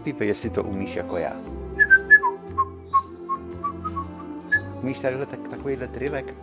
Zaspívej, 0.00 0.28
jestli 0.28 0.50
to 0.50 0.62
umíš 0.64 0.96
jako 0.96 1.16
já. 1.16 1.36
Umíš 4.82 4.98
tadyhle 4.98 5.26
tak, 5.26 5.48
takovýhle 5.48 5.88
trilek? 5.88 6.34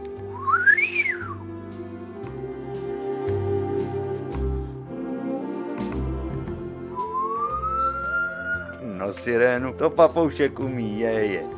No 8.98 9.14
sirénu, 9.14 9.74
to 9.74 9.90
papoušek 9.90 10.60
umí, 10.60 11.00
je, 11.00 11.12
je. 11.12 11.57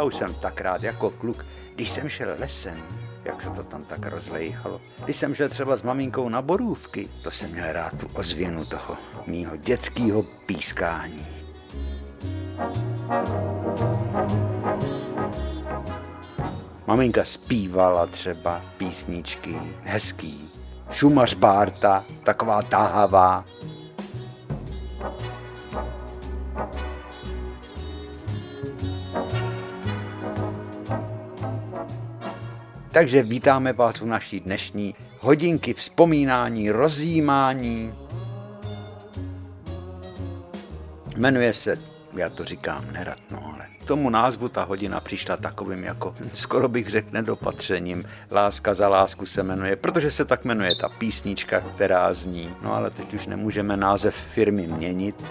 Já 0.00 0.04
už 0.04 0.14
jsem 0.14 0.34
tak 0.34 0.60
rád 0.60 0.82
jako 0.82 1.10
kluk, 1.10 1.44
když 1.74 1.90
jsem 1.90 2.08
šel 2.08 2.28
lesem, 2.38 2.82
jak 3.24 3.42
se 3.42 3.50
to 3.50 3.62
tam 3.62 3.84
tak 3.84 4.06
rozlejhalo. 4.06 4.80
Když 5.04 5.16
jsem 5.16 5.34
šel 5.34 5.48
třeba 5.48 5.76
s 5.76 5.82
maminkou 5.82 6.28
na 6.28 6.42
borůvky, 6.42 7.08
to 7.22 7.30
jsem 7.30 7.50
měl 7.50 7.72
rád 7.72 7.98
tu 7.98 8.06
ozvěnu 8.14 8.64
toho 8.64 8.96
mýho 9.26 9.56
dětského 9.56 10.22
pískání. 10.46 11.26
Maminka 16.86 17.24
zpívala 17.24 18.06
třeba 18.06 18.62
písničky 18.78 19.56
hezký. 19.82 20.50
Šumař 20.90 21.34
Bárta, 21.34 22.04
taková 22.24 22.62
tahavá. 22.62 23.44
Takže 32.92 33.22
vítáme 33.22 33.72
vás 33.72 34.02
u 34.02 34.06
naší 34.06 34.40
dnešní 34.40 34.94
hodinky 35.20 35.74
vzpomínání, 35.74 36.70
rozjímání. 36.70 37.94
Jmenuje 41.16 41.52
se, 41.52 41.78
já 42.16 42.30
to 42.30 42.44
říkám 42.44 42.92
nerad, 42.92 43.18
no 43.30 43.52
ale 43.54 43.66
tomu 43.86 44.10
názvu 44.10 44.48
ta 44.48 44.64
hodina 44.64 45.00
přišla 45.00 45.36
takovým 45.36 45.84
jako, 45.84 46.14
skoro 46.34 46.68
bych 46.68 46.90
řekl, 46.90 47.08
nedopatřením. 47.12 48.04
Láska 48.30 48.74
za 48.74 48.88
lásku 48.88 49.26
se 49.26 49.42
jmenuje, 49.42 49.76
protože 49.76 50.10
se 50.10 50.24
tak 50.24 50.44
jmenuje 50.44 50.70
ta 50.80 50.88
písnička, 50.88 51.60
která 51.60 52.12
zní. 52.12 52.54
No 52.62 52.74
ale 52.74 52.90
teď 52.90 53.14
už 53.14 53.26
nemůžeme 53.26 53.76
název 53.76 54.14
firmy 54.14 54.66
měnit. 54.66 55.24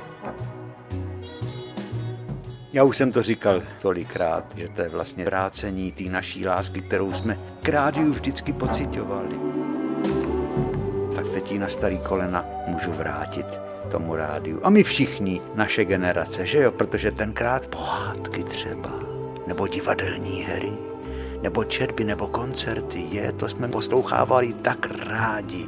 Já 2.74 2.84
už 2.84 2.98
jsem 2.98 3.12
to 3.12 3.24
říkal 3.24 3.62
tolikrát, 3.82 4.46
že 4.56 4.68
to 4.68 4.82
je 4.82 4.90
vlastně 4.90 5.26
vrácení 5.26 5.92
té 5.92 6.04
naší 6.04 6.48
lásky, 6.48 6.82
kterou 6.82 7.14
jsme 7.14 7.40
k 7.64 7.70
rádiu 7.70 8.12
vždycky 8.12 8.54
pocitovali. 8.54 9.36
Tak 11.16 11.28
teď 11.28 11.52
ji 11.52 11.60
na 11.60 11.68
starý 11.68 11.98
kolena 11.98 12.46
můžu 12.68 12.92
vrátit 12.92 13.46
tomu 13.92 14.16
rádiu. 14.16 14.60
A 14.64 14.70
my 14.70 14.84
všichni, 14.84 15.42
naše 15.56 15.86
generace, 15.86 16.46
že 16.46 16.60
jo? 16.64 16.72
Protože 16.72 17.12
tenkrát 17.12 17.68
pohádky 17.68 18.44
třeba, 18.44 18.92
nebo 19.48 19.68
divadelní 19.68 20.42
hry, 20.42 20.72
nebo 21.42 21.64
četby, 21.64 22.04
nebo 22.04 22.28
koncerty, 22.28 23.06
je, 23.12 23.32
to 23.32 23.50
jsme 23.50 23.68
poslouchávali 23.68 24.54
tak 24.54 24.88
rádi. 25.08 25.66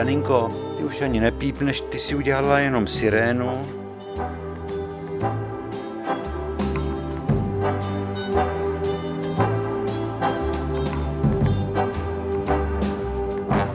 Žaninko, 0.00 0.48
ty 0.78 0.84
už 0.84 1.00
ani 1.00 1.20
nepípneš, 1.20 1.80
ty 1.80 1.98
si 1.98 2.14
udělala 2.14 2.58
jenom 2.58 2.86
sirénu. 2.86 3.66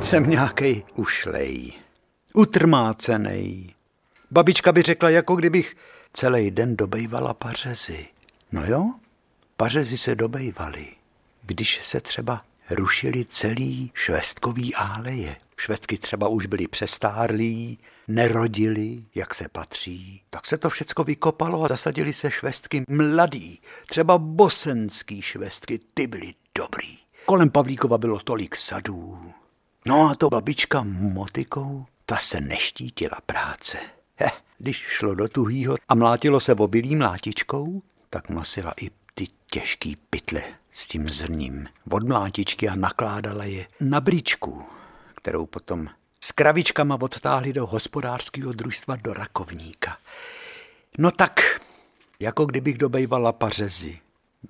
Jsem 0.02 0.30
nějaký 0.30 0.84
ušlej, 0.96 1.74
utrmácený. 2.34 3.76
Babička 4.32 4.72
by 4.72 4.82
řekla, 4.82 5.10
jako 5.10 5.36
kdybych 5.36 5.76
celý 6.14 6.52
den 6.52 6.76
dobejvala 6.76 7.34
pařezy. 7.34 8.08
No 8.52 8.66
jo, 8.66 8.94
pařezy 9.58 9.98
se 9.98 10.16
dobejvaly, 10.16 10.88
když 11.42 11.80
se 11.84 12.02
třeba 12.02 12.42
rušili 12.70 13.26
celý 13.26 13.92
švestkový 13.94 14.76
áleje. 14.76 15.36
Švestky 15.58 15.98
třeba 15.98 16.28
už 16.28 16.46
byly 16.46 16.68
přestárlí, 16.68 17.80
nerodili, 18.08 19.04
jak 19.16 19.36
se 19.36 19.48
patří. 19.50 20.22
Tak 20.30 20.46
se 20.46 20.58
to 20.58 20.70
všecko 20.70 21.04
vykopalo 21.04 21.64
a 21.64 21.68
zasadili 21.68 22.14
se 22.14 22.32
švestky 22.32 22.84
mladý, 22.90 23.62
třeba 23.90 24.18
bosenský 24.18 25.22
švestky, 25.22 25.80
ty 25.94 26.08
byly 26.08 26.34
dobrý. 26.58 26.98
Kolem 27.26 27.50
Pavlíkova 27.50 27.98
bylo 27.98 28.20
tolik 28.20 28.56
sadů. 28.56 29.20
No 29.86 30.10
a 30.10 30.16
to 30.16 30.30
babička 30.30 30.84
motikou, 30.88 31.86
ta 32.06 32.18
se 32.18 32.42
neštítila 32.42 33.18
práce. 33.26 33.78
He, 34.16 34.32
když 34.58 34.78
šlo 34.78 35.16
do 35.16 35.28
tuhýho 35.28 35.76
a 35.88 35.96
mlátilo 35.96 36.40
se 36.40 36.54
obilí 36.54 36.96
mlátičkou, 36.96 37.82
tak 38.10 38.30
nosila 38.30 38.74
i 38.82 38.90
ty 39.16 39.28
těžký 39.52 39.98
pytle 40.10 40.42
s 40.72 40.88
tím 40.88 41.10
zrním 41.10 41.68
od 41.92 42.08
mlátičky 42.08 42.70
a 42.70 42.76
nakládala 42.76 43.44
je 43.44 43.68
na 43.80 44.02
bričku, 44.02 44.64
kterou 45.26 45.46
potom 45.46 45.90
s 46.24 46.32
kravičkama 46.32 46.98
odtáhli 47.02 47.54
do 47.54 47.68
hospodářského 47.68 48.54
družstva 48.54 48.96
do 48.96 49.14
rakovníka. 49.14 49.98
No 50.98 51.12
tak, 51.12 51.62
jako 52.20 52.46
kdybych 52.46 52.78
dobejvala 52.78 53.32
pařezy, 53.32 54.00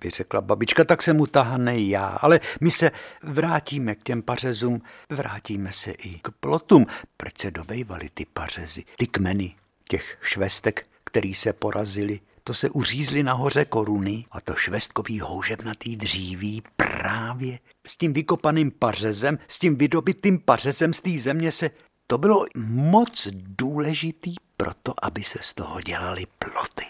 by 0.02 0.10
řekla 0.10 0.42
babička, 0.42 0.84
tak 0.84 1.02
se 1.02 1.14
mu 1.14 1.28
tahane 1.28 1.80
já. 1.80 2.08
Ale 2.08 2.40
my 2.62 2.72
se 2.72 2.92
vrátíme 3.24 3.96
k 3.96 4.04
těm 4.04 4.22
pařezům, 4.22 4.82
vrátíme 5.10 5.72
se 5.72 5.92
i 5.92 6.20
k 6.20 6.30
plotům. 6.40 6.86
Proč 7.18 7.38
se 7.38 7.52
dobejvaly 7.52 8.10
ty 8.14 8.26
pařezy, 8.26 8.84
ty 8.98 9.08
kmeny 9.08 9.56
těch 9.90 10.18
švestek, 10.22 10.88
který 11.04 11.34
se 11.34 11.54
porazili 11.54 12.20
to 12.48 12.54
se 12.54 12.70
uřízly 12.70 13.24
nahoře 13.24 13.66
koruny 13.66 14.26
a 14.32 14.42
to 14.42 14.56
švestkový 14.56 15.20
houževnatý 15.20 15.96
dříví 15.96 16.64
právě 16.76 17.60
s 17.88 17.98
tím 17.98 18.14
vykopaným 18.14 18.72
pařezem, 18.72 19.40
s 19.48 19.60
tím 19.60 19.76
vydobitým 19.76 20.40
pařezem 20.40 20.94
z 20.94 21.02
té 21.02 21.20
země 21.20 21.52
se 21.52 21.70
to 22.08 22.18
bylo 22.18 22.46
moc 22.66 23.28
důležitý 23.34 24.36
proto, 24.58 24.94
aby 25.02 25.24
se 25.24 25.40
z 25.42 25.54
toho 25.54 25.82
dělali 25.82 26.26
ploty. 26.40 26.86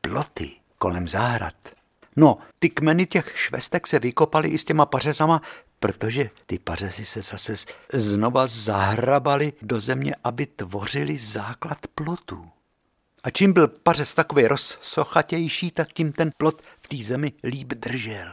Ploty 0.00 0.50
kolem 0.78 1.08
zahrad. 1.08 1.54
No, 2.16 2.38
ty 2.58 2.68
kmeny 2.68 3.06
těch 3.06 3.32
švestek 3.34 3.86
se 3.86 3.98
vykopaly 3.98 4.48
i 4.48 4.58
s 4.58 4.64
těma 4.64 4.86
pařezama, 4.86 5.42
protože 5.80 6.30
ty 6.46 6.58
pařezy 6.58 7.04
se 7.04 7.22
zase 7.22 7.54
znova 7.92 8.46
zahrabaly 8.46 9.52
do 9.62 9.80
země, 9.80 10.14
aby 10.24 10.46
tvořili 10.46 11.18
základ 11.18 11.78
plotů. 11.94 12.50
A 13.24 13.30
čím 13.30 13.52
byl 13.52 13.68
pařez 13.68 14.14
takový 14.14 14.46
rozsochatější, 14.46 15.70
tak 15.70 15.92
tím 15.92 16.12
ten 16.12 16.30
plot 16.36 16.62
v 16.78 16.88
té 16.88 16.96
zemi 16.96 17.32
líp 17.44 17.68
držel. 17.68 18.32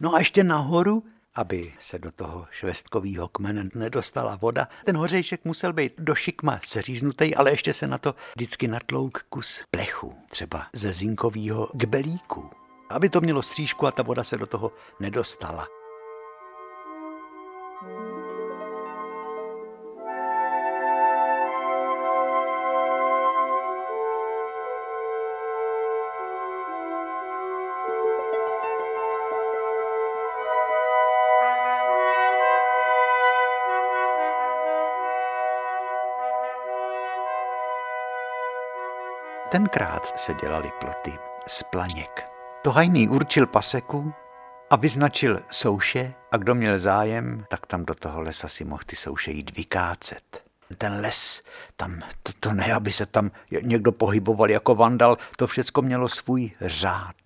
No 0.00 0.14
a 0.14 0.18
ještě 0.18 0.44
nahoru, 0.44 1.04
aby 1.34 1.72
se 1.80 1.98
do 1.98 2.12
toho 2.12 2.46
švestkového 2.50 3.28
kmene 3.28 3.68
nedostala 3.74 4.36
voda, 4.36 4.68
ten 4.84 4.96
hořejšek 4.96 5.44
musel 5.44 5.72
být 5.72 5.92
do 5.98 6.14
šikma 6.14 6.60
seříznutý, 6.64 7.34
ale 7.34 7.50
ještě 7.50 7.74
se 7.74 7.86
na 7.86 7.98
to 7.98 8.14
vždycky 8.36 8.68
natlouk 8.68 9.22
kus 9.28 9.62
plechu, 9.70 10.14
třeba 10.30 10.66
ze 10.72 10.92
zinkového 10.92 11.70
kbelíku, 11.74 12.50
aby 12.90 13.08
to 13.08 13.20
mělo 13.20 13.42
střížku 13.42 13.86
a 13.86 13.90
ta 13.90 14.02
voda 14.02 14.24
se 14.24 14.38
do 14.38 14.46
toho 14.46 14.72
nedostala. 15.00 15.66
Tenkrát 39.50 40.20
se 40.20 40.34
dělali 40.34 40.70
ploty 40.80 41.12
z 41.46 41.62
planěk. 41.62 42.26
To 42.62 42.72
hajný 42.72 43.08
určil 43.08 43.46
paseku 43.46 44.12
a 44.70 44.76
vyznačil 44.76 45.40
souše 45.50 46.14
a 46.30 46.36
kdo 46.36 46.54
měl 46.54 46.78
zájem, 46.78 47.44
tak 47.50 47.66
tam 47.66 47.84
do 47.84 47.94
toho 47.94 48.22
lesa 48.22 48.48
si 48.48 48.64
mohl 48.64 48.82
ty 48.86 48.96
souše 48.96 49.30
jít 49.30 49.56
vykácet. 49.56 50.42
Ten 50.78 51.00
les, 51.00 51.42
tam 51.76 52.02
to, 52.22 52.32
to 52.40 52.52
ne, 52.52 52.74
aby 52.74 52.92
se 52.92 53.06
tam 53.06 53.30
někdo 53.62 53.92
pohyboval 53.92 54.50
jako 54.50 54.74
vandal, 54.74 55.18
to 55.36 55.46
všecko 55.46 55.82
mělo 55.82 56.08
svůj 56.08 56.50
řád. 56.60 57.16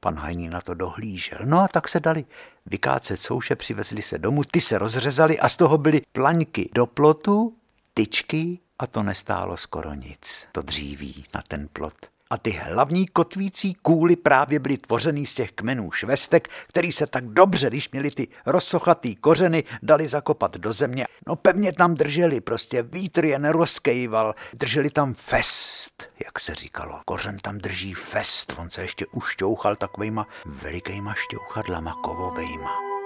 Pan 0.00 0.14
Hajní 0.14 0.48
na 0.48 0.60
to 0.60 0.74
dohlížel. 0.74 1.38
No 1.44 1.60
a 1.60 1.68
tak 1.68 1.88
se 1.88 2.00
dali 2.00 2.24
vykácet 2.66 3.20
souše, 3.20 3.56
přivezli 3.56 4.02
se 4.02 4.18
domů, 4.18 4.44
ty 4.44 4.60
se 4.60 4.78
rozřezali 4.78 5.38
a 5.38 5.48
z 5.48 5.56
toho 5.56 5.78
byly 5.78 6.02
plaňky 6.12 6.70
do 6.74 6.86
plotu, 6.86 7.54
tyčky 7.94 8.58
a 8.78 8.86
to 8.86 9.02
nestálo 9.02 9.56
skoro 9.56 9.94
nic. 9.94 10.48
To 10.52 10.62
dříví 10.62 11.24
na 11.34 11.42
ten 11.48 11.68
plot. 11.72 11.94
A 12.30 12.38
ty 12.38 12.50
hlavní 12.50 13.06
kotvící 13.06 13.74
kůly 13.74 14.16
právě 14.16 14.58
byly 14.58 14.78
tvořený 14.78 15.26
z 15.26 15.34
těch 15.34 15.52
kmenů 15.52 15.92
švestek, 15.92 16.48
který 16.66 16.92
se 16.92 17.06
tak 17.06 17.26
dobře, 17.26 17.66
když 17.66 17.90
měli 17.90 18.10
ty 18.10 18.28
rozsochatý 18.46 19.16
kořeny, 19.16 19.64
dali 19.82 20.08
zakopat 20.08 20.56
do 20.56 20.72
země. 20.72 21.06
No 21.26 21.36
pevně 21.36 21.72
tam 21.72 21.94
drželi, 21.94 22.40
prostě 22.40 22.82
vítr 22.82 23.24
je 23.24 23.38
nerozkejval, 23.38 24.34
drželi 24.54 24.90
tam 24.90 25.14
fest, 25.14 26.10
jak 26.24 26.40
se 26.40 26.54
říkalo. 26.54 27.00
Kořen 27.04 27.38
tam 27.38 27.58
drží 27.58 27.94
fest, 27.94 28.54
on 28.58 28.70
se 28.70 28.82
ještě 28.82 29.06
ušťouchal 29.06 29.76
takovýma 29.76 30.26
velikýma 30.46 31.14
šťouchadlama 31.14 31.94
kovovejma. 32.02 32.97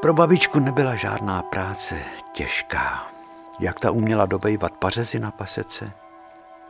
Pro 0.00 0.14
babičku 0.14 0.58
nebyla 0.58 0.94
žádná 0.94 1.42
práce 1.42 1.98
těžká. 2.32 3.06
Jak 3.60 3.80
ta 3.80 3.90
uměla 3.90 4.26
dobejvat 4.26 4.72
pařezy 4.72 5.20
na 5.20 5.30
pasece? 5.30 5.92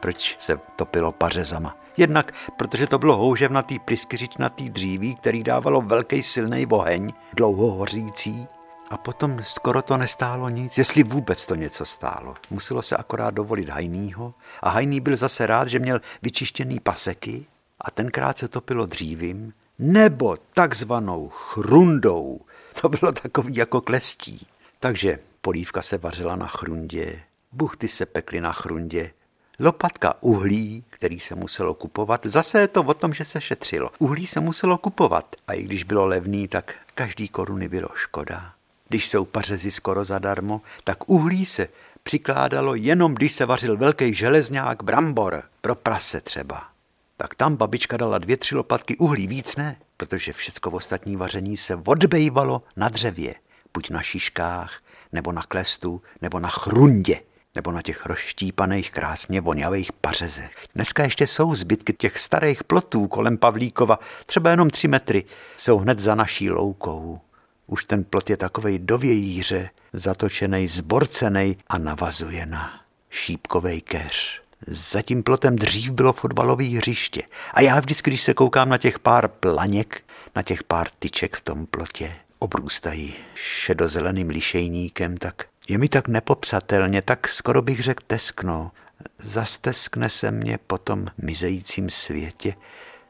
Proč 0.01 0.35
se 0.39 0.61
topilo 0.77 1.13
pařezama? 1.13 1.77
Jednak, 1.97 2.33
protože 2.57 2.87
to 2.87 2.99
bylo 2.99 3.17
houževnatý 3.17 3.79
pryskyřičnatý 3.79 4.71
dříví, 4.71 5.15
který 5.15 5.43
dávalo 5.43 5.83
velký 5.83 6.23
silný 6.23 6.67
oheň, 6.67 7.13
dlouho 7.33 7.71
hořící. 7.71 8.47
A 8.91 8.97
potom 8.97 9.39
skoro 9.43 9.83
to 9.83 9.97
nestálo 9.97 10.49
nic, 10.49 10.79
jestli 10.79 11.03
vůbec 11.03 11.47
to 11.47 11.55
něco 11.55 11.85
stálo. 11.85 12.35
Muselo 12.51 12.83
se 12.83 12.97
akorát 12.97 13.35
dovolit 13.35 13.69
hajnýho 13.69 14.35
a 14.63 14.71
hajný 14.71 15.01
byl 15.01 15.17
zase 15.17 15.47
rád, 15.47 15.69
že 15.69 15.79
měl 15.79 16.01
vyčištěný 16.23 16.81
paseky 16.81 17.47
a 17.81 17.91
tenkrát 17.91 18.39
se 18.39 18.49
topilo 18.49 18.87
dřívím 18.87 19.53
nebo 19.79 20.37
takzvanou 20.55 21.29
chrundou, 21.29 22.41
to 22.81 22.89
bylo 22.89 23.13
takový 23.13 23.57
jako 23.57 23.81
klestí. 23.81 24.47
Takže 24.81 25.19
polívka 25.41 25.83
se 25.83 25.99
vařila 25.99 26.37
na 26.37 26.47
chrundě, 26.47 27.21
buchty 27.53 27.89
se 27.89 28.07
pekly 28.07 28.41
na 28.41 28.53
chrundě, 28.53 29.11
lopatka 29.59 30.15
uhlí, 30.21 30.85
který 30.91 31.21
se 31.21 31.35
muselo 31.35 31.75
kupovat. 31.75 32.27
Zase 32.27 32.61
je 32.61 32.69
to 32.69 32.83
o 32.83 32.95
tom, 32.95 33.15
že 33.15 33.25
se 33.25 33.41
šetřilo. 33.41 33.91
Uhlí 33.99 34.27
se 34.27 34.41
muselo 34.41 34.79
kupovat 34.79 35.37
a 35.49 35.53
i 35.53 35.63
když 35.63 35.85
bylo 35.85 36.07
levný, 36.07 36.49
tak 36.49 36.75
každý 36.95 37.29
koruny 37.29 37.69
bylo 37.69 37.89
škoda. 37.95 38.53
Když 38.89 39.09
jsou 39.11 39.25
pařezy 39.25 39.71
skoro 39.71 40.05
zadarmo, 40.05 40.61
tak 40.85 41.11
uhlí 41.11 41.47
se 41.47 41.69
přikládalo 42.03 42.75
jenom, 42.75 43.15
když 43.15 43.33
se 43.33 43.47
vařil 43.47 43.77
velký 43.77 44.15
železňák 44.15 44.83
brambor, 44.83 45.43
pro 45.61 45.75
prase 45.75 46.21
třeba. 46.21 46.69
Tak 47.17 47.35
tam 47.35 47.57
babička 47.57 47.97
dala 47.97 48.19
dvě, 48.19 48.37
tři 48.37 48.55
lopatky 48.55 48.97
uhlí, 48.97 49.27
víc 49.27 49.57
ne 49.57 49.77
protože 49.97 50.33
všecko 50.33 50.71
ostatní 50.71 51.17
vaření 51.17 51.57
se 51.57 51.77
odbejvalo 51.87 52.63
na 52.77 52.89
dřevě, 52.89 53.35
buď 53.75 53.91
na 53.91 54.03
šiškách, 54.03 54.81
nebo 55.13 55.33
na 55.33 55.43
klestu, 55.43 56.03
nebo 56.23 56.41
na 56.41 56.49
chrundě, 56.49 57.21
nebo 57.55 57.73
na 57.73 57.83
těch 57.83 58.07
rozštípaných 58.07 58.91
krásně 58.91 59.41
vonavých 59.41 59.93
pařezech. 59.93 60.57
Dneska 60.75 61.05
ještě 61.05 61.27
jsou 61.27 61.55
zbytky 61.55 61.93
těch 61.93 62.19
starých 62.19 62.65
plotů 62.65 63.09
kolem 63.09 63.39
Pavlíkova, 63.39 63.99
třeba 64.27 64.51
jenom 64.51 64.71
tři 64.71 64.89
metry, 64.89 65.25
jsou 65.57 65.79
hned 65.79 66.01
za 66.01 66.15
naší 66.15 66.51
loukou. 66.51 67.21
Už 67.67 67.85
ten 67.85 68.05
plot 68.05 68.31
je 68.31 68.37
takovej 68.37 68.79
do 68.79 68.99
vějíře, 68.99 69.71
zatočený, 69.93 70.67
zborcený 70.67 71.57
a 71.69 71.79
navazuje 71.79 72.47
na 72.47 72.81
šípkovej 73.11 73.81
keř. 73.81 74.46
Za 74.67 75.03
tím 75.03 75.23
plotem 75.23 75.57
dřív 75.57 75.91
bylo 75.91 76.13
fotbalové 76.13 76.65
hřiště. 76.65 77.23
A 77.55 77.61
já 77.61 77.81
vždycky, 77.81 78.11
když 78.11 78.23
se 78.23 78.35
koukám 78.35 78.69
na 78.69 78.79
těch 78.79 78.99
pár 78.99 79.29
planěk, 79.29 80.03
na 80.37 80.43
těch 80.43 80.63
pár 80.63 80.89
tyček 80.99 81.37
v 81.37 81.41
tom 81.41 81.67
plotě, 81.67 82.13
obrůstají 82.39 83.15
šedozeleným 83.35 84.29
lišejníkem, 84.29 85.17
tak 85.17 85.45
je 85.69 85.79
mi 85.79 85.89
tak 85.89 86.09
nepopsatelně, 86.09 87.03
tak 87.03 87.29
skoro 87.29 87.63
bych 87.63 87.83
řekl 87.83 88.05
teskno. 88.07 88.73
Zasteskne 89.19 90.11
se 90.11 90.31
mě 90.31 90.59
po 90.67 90.79
tom 90.79 91.07
mizejícím 91.19 91.91
světě, 91.91 92.55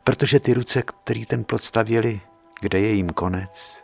protože 0.04 0.40
ty 0.40 0.54
ruce, 0.54 0.82
který 0.82 1.26
ten 1.26 1.44
plot 1.44 1.64
stavěli, 1.64 2.20
kde 2.60 2.80
je 2.80 2.92
jim 2.92 3.10
konec? 3.10 3.80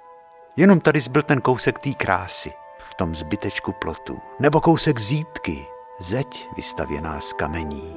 Jenom 0.56 0.80
tady 0.80 1.00
zbyl 1.00 1.22
ten 1.22 1.40
kousek 1.40 1.78
té 1.78 1.94
krásy 1.94 2.52
v 2.90 2.94
tom 2.94 3.14
zbytečku 3.16 3.72
plotu. 3.72 4.18
Nebo 4.40 4.60
kousek 4.60 4.98
zítky, 4.98 5.66
zeď 6.00 6.48
vystavěná 6.56 7.20
z 7.20 7.32
kamení. 7.32 7.96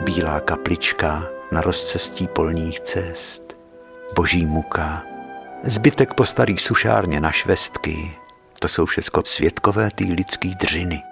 Bílá 0.00 0.40
kaplička 0.40 1.28
na 1.52 1.60
rozcestí 1.60 2.28
polních 2.28 2.80
cest, 2.80 3.56
boží 4.16 4.46
muka, 4.46 5.02
zbytek 5.64 6.14
po 6.14 6.24
starý 6.24 6.58
sušárně 6.58 7.20
na 7.20 7.32
švestky, 7.32 8.16
to 8.60 8.68
jsou 8.68 8.86
všechno 8.86 9.22
světkové 9.24 9.90
ty 9.94 10.04
lidský 10.04 10.54
dřiny. 10.54 11.02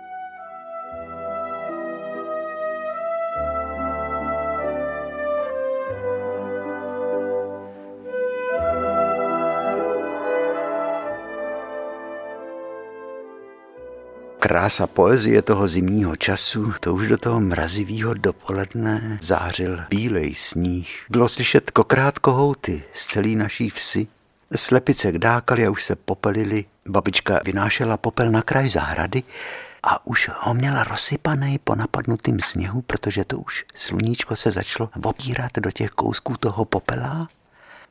Krása 14.44 14.86
poezie 14.86 15.42
toho 15.42 15.68
zimního 15.68 16.16
času, 16.16 16.72
to 16.80 16.94
už 16.94 17.08
do 17.08 17.18
toho 17.18 17.40
mrazivého 17.40 18.14
dopoledne 18.14 19.18
zářil 19.22 19.80
bílej 19.90 20.34
sníh. 20.34 20.88
Bylo 21.10 21.28
slyšet 21.28 21.70
kokrát 21.70 22.18
kohouty 22.18 22.82
z 22.92 23.06
celé 23.06 23.28
naší 23.28 23.70
vsi. 23.70 24.06
Slepice 24.56 25.12
kdákali 25.12 25.66
a 25.66 25.70
už 25.70 25.84
se 25.84 25.96
popelili. 25.96 26.64
Babička 26.86 27.40
vynášela 27.44 27.96
popel 27.96 28.30
na 28.30 28.42
kraj 28.42 28.68
zahrady 28.68 29.22
a 29.82 30.06
už 30.06 30.30
ho 30.40 30.54
měla 30.54 30.84
rozsypaný 30.84 31.58
po 31.64 31.74
napadnutým 31.74 32.40
sněhu, 32.40 32.82
protože 32.82 33.24
to 33.24 33.38
už 33.38 33.64
sluníčko 33.74 34.36
se 34.36 34.50
začalo 34.50 34.90
opírat 35.02 35.50
do 35.58 35.70
těch 35.70 35.90
kousků 35.90 36.36
toho 36.36 36.64
popela 36.64 37.28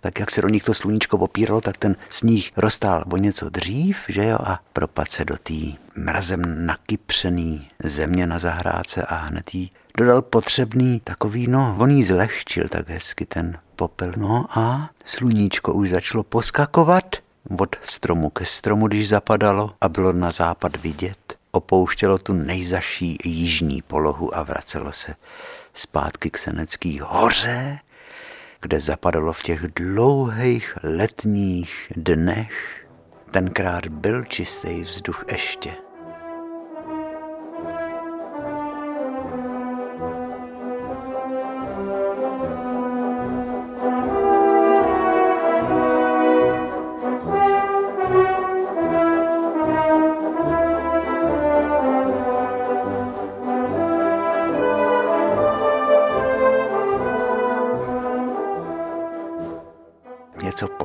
tak 0.03 0.19
jak 0.19 0.31
se 0.31 0.41
do 0.41 0.49
nich 0.49 0.63
to 0.63 0.73
sluníčko 0.73 1.17
opíralo, 1.17 1.61
tak 1.61 1.77
ten 1.77 1.95
sníh 2.09 2.51
roztál 2.57 3.03
o 3.11 3.17
něco 3.17 3.49
dřív, 3.49 3.97
že 4.09 4.25
jo, 4.25 4.37
a 4.43 4.59
propad 4.73 5.09
se 5.09 5.25
do 5.25 5.37
té 5.37 5.53
mrazem 5.95 6.65
nakypřený 6.65 7.67
země 7.83 8.27
na 8.27 8.39
zahrádce 8.39 9.03
a 9.03 9.15
hned 9.15 9.53
jí 9.53 9.71
dodal 9.97 10.21
potřebný 10.21 10.99
takový, 11.03 11.47
no, 11.47 11.75
on 11.79 11.91
jí 11.91 12.03
zlehčil 12.03 12.67
tak 12.69 12.89
hezky 12.89 13.25
ten 13.25 13.57
popel. 13.75 14.13
No 14.17 14.45
a 14.49 14.89
sluníčko 15.05 15.73
už 15.73 15.89
začalo 15.89 16.23
poskakovat 16.23 17.15
od 17.57 17.75
stromu 17.83 18.29
ke 18.29 18.45
stromu, 18.45 18.87
když 18.87 19.09
zapadalo 19.09 19.75
a 19.81 19.89
bylo 19.89 20.13
na 20.13 20.31
západ 20.31 20.75
vidět. 20.75 21.17
Opouštělo 21.51 22.17
tu 22.17 22.33
nejzaší 22.33 23.17
jižní 23.23 23.81
polohu 23.81 24.37
a 24.37 24.43
vracelo 24.43 24.91
se 24.91 25.15
zpátky 25.73 26.29
k 26.29 26.37
Senecký 26.37 26.99
hoře, 27.03 27.79
kde 28.63 28.79
zapadalo 28.79 29.33
v 29.33 29.43
těch 29.43 29.61
dlouhých 29.75 30.77
letních 30.83 31.91
dnech. 31.95 32.85
Tenkrát 33.31 33.87
byl 33.87 34.23
čistý 34.23 34.81
vzduch 34.81 35.25
ještě. 35.31 35.71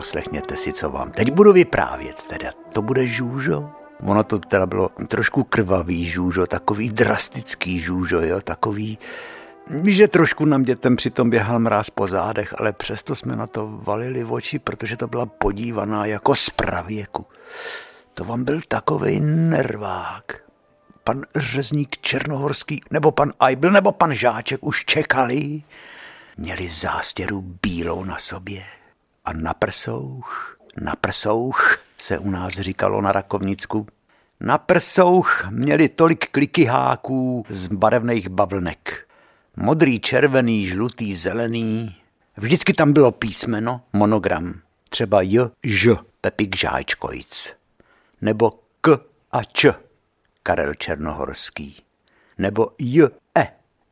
Poslechněte 0.08 0.56
si, 0.56 0.72
co 0.72 0.90
vám 0.90 1.10
teď 1.10 1.32
budu 1.32 1.52
vyprávět. 1.52 2.22
Teda 2.22 2.50
to 2.72 2.82
bude 2.82 3.06
žůžo 3.06 3.70
Ono 4.06 4.24
to 4.24 4.38
teda 4.38 4.66
bylo 4.66 4.88
trošku 5.08 5.44
krvavý 5.44 6.04
žůžo, 6.04 6.46
takový 6.46 6.88
drastický 6.90 7.78
žůžo, 7.78 8.20
jo, 8.20 8.40
takový, 8.40 8.98
že 9.86 10.08
trošku 10.08 10.44
nám 10.44 10.62
dětem 10.62 10.96
přitom 10.96 11.30
běhal 11.30 11.58
mráz 11.58 11.90
po 11.90 12.06
zádech, 12.06 12.54
ale 12.58 12.72
přesto 12.72 13.14
jsme 13.14 13.36
na 13.36 13.46
to 13.46 13.80
valili 13.82 14.24
oči, 14.24 14.58
protože 14.58 14.96
to 14.96 15.06
byla 15.06 15.26
podívaná 15.26 16.06
jako 16.06 16.36
z 16.36 16.50
pravěku. 16.50 17.26
To 18.14 18.24
vám 18.24 18.44
byl 18.44 18.60
takový 18.68 19.20
nervák. 19.20 20.36
Pan 21.04 21.22
řezník 21.36 21.98
Černohorský, 21.98 22.80
nebo 22.90 23.10
pan 23.10 23.32
Ajbl, 23.40 23.70
nebo 23.70 23.92
pan 23.92 24.14
Žáček 24.14 24.64
už 24.64 24.84
čekali. 24.84 25.62
Měli 26.36 26.68
zástěru 26.68 27.44
bílou 27.62 28.04
na 28.04 28.18
sobě 28.18 28.77
a 29.28 29.32
na 29.32 29.54
prsouch, 29.54 30.56
na 30.80 30.96
prsouch 30.96 31.78
se 31.98 32.18
u 32.18 32.30
nás 32.30 32.52
říkalo 32.54 33.00
na 33.00 33.12
Rakovnicku. 33.12 33.86
Na 34.40 34.58
prsouch 34.58 35.46
měli 35.50 35.88
tolik 35.88 36.30
kliky 36.30 36.64
háků 36.64 37.44
z 37.48 37.68
barevných 37.68 38.28
bavlnek. 38.28 39.08
Modrý, 39.56 40.00
červený, 40.00 40.66
žlutý, 40.66 41.14
zelený. 41.14 41.96
Vždycky 42.36 42.72
tam 42.72 42.92
bylo 42.92 43.12
písmeno, 43.12 43.80
monogram. 43.92 44.60
Třeba 44.88 45.22
J, 45.22 45.50
Ž, 45.62 45.96
Pepik 46.20 46.56
Žáčkojic. 46.56 47.54
Nebo 48.20 48.50
K 48.80 49.00
a 49.32 49.44
Č, 49.44 49.74
Karel 50.42 50.74
Černohorský. 50.74 51.82
Nebo 52.38 52.70
J, 52.78 53.08
E, 53.38 53.46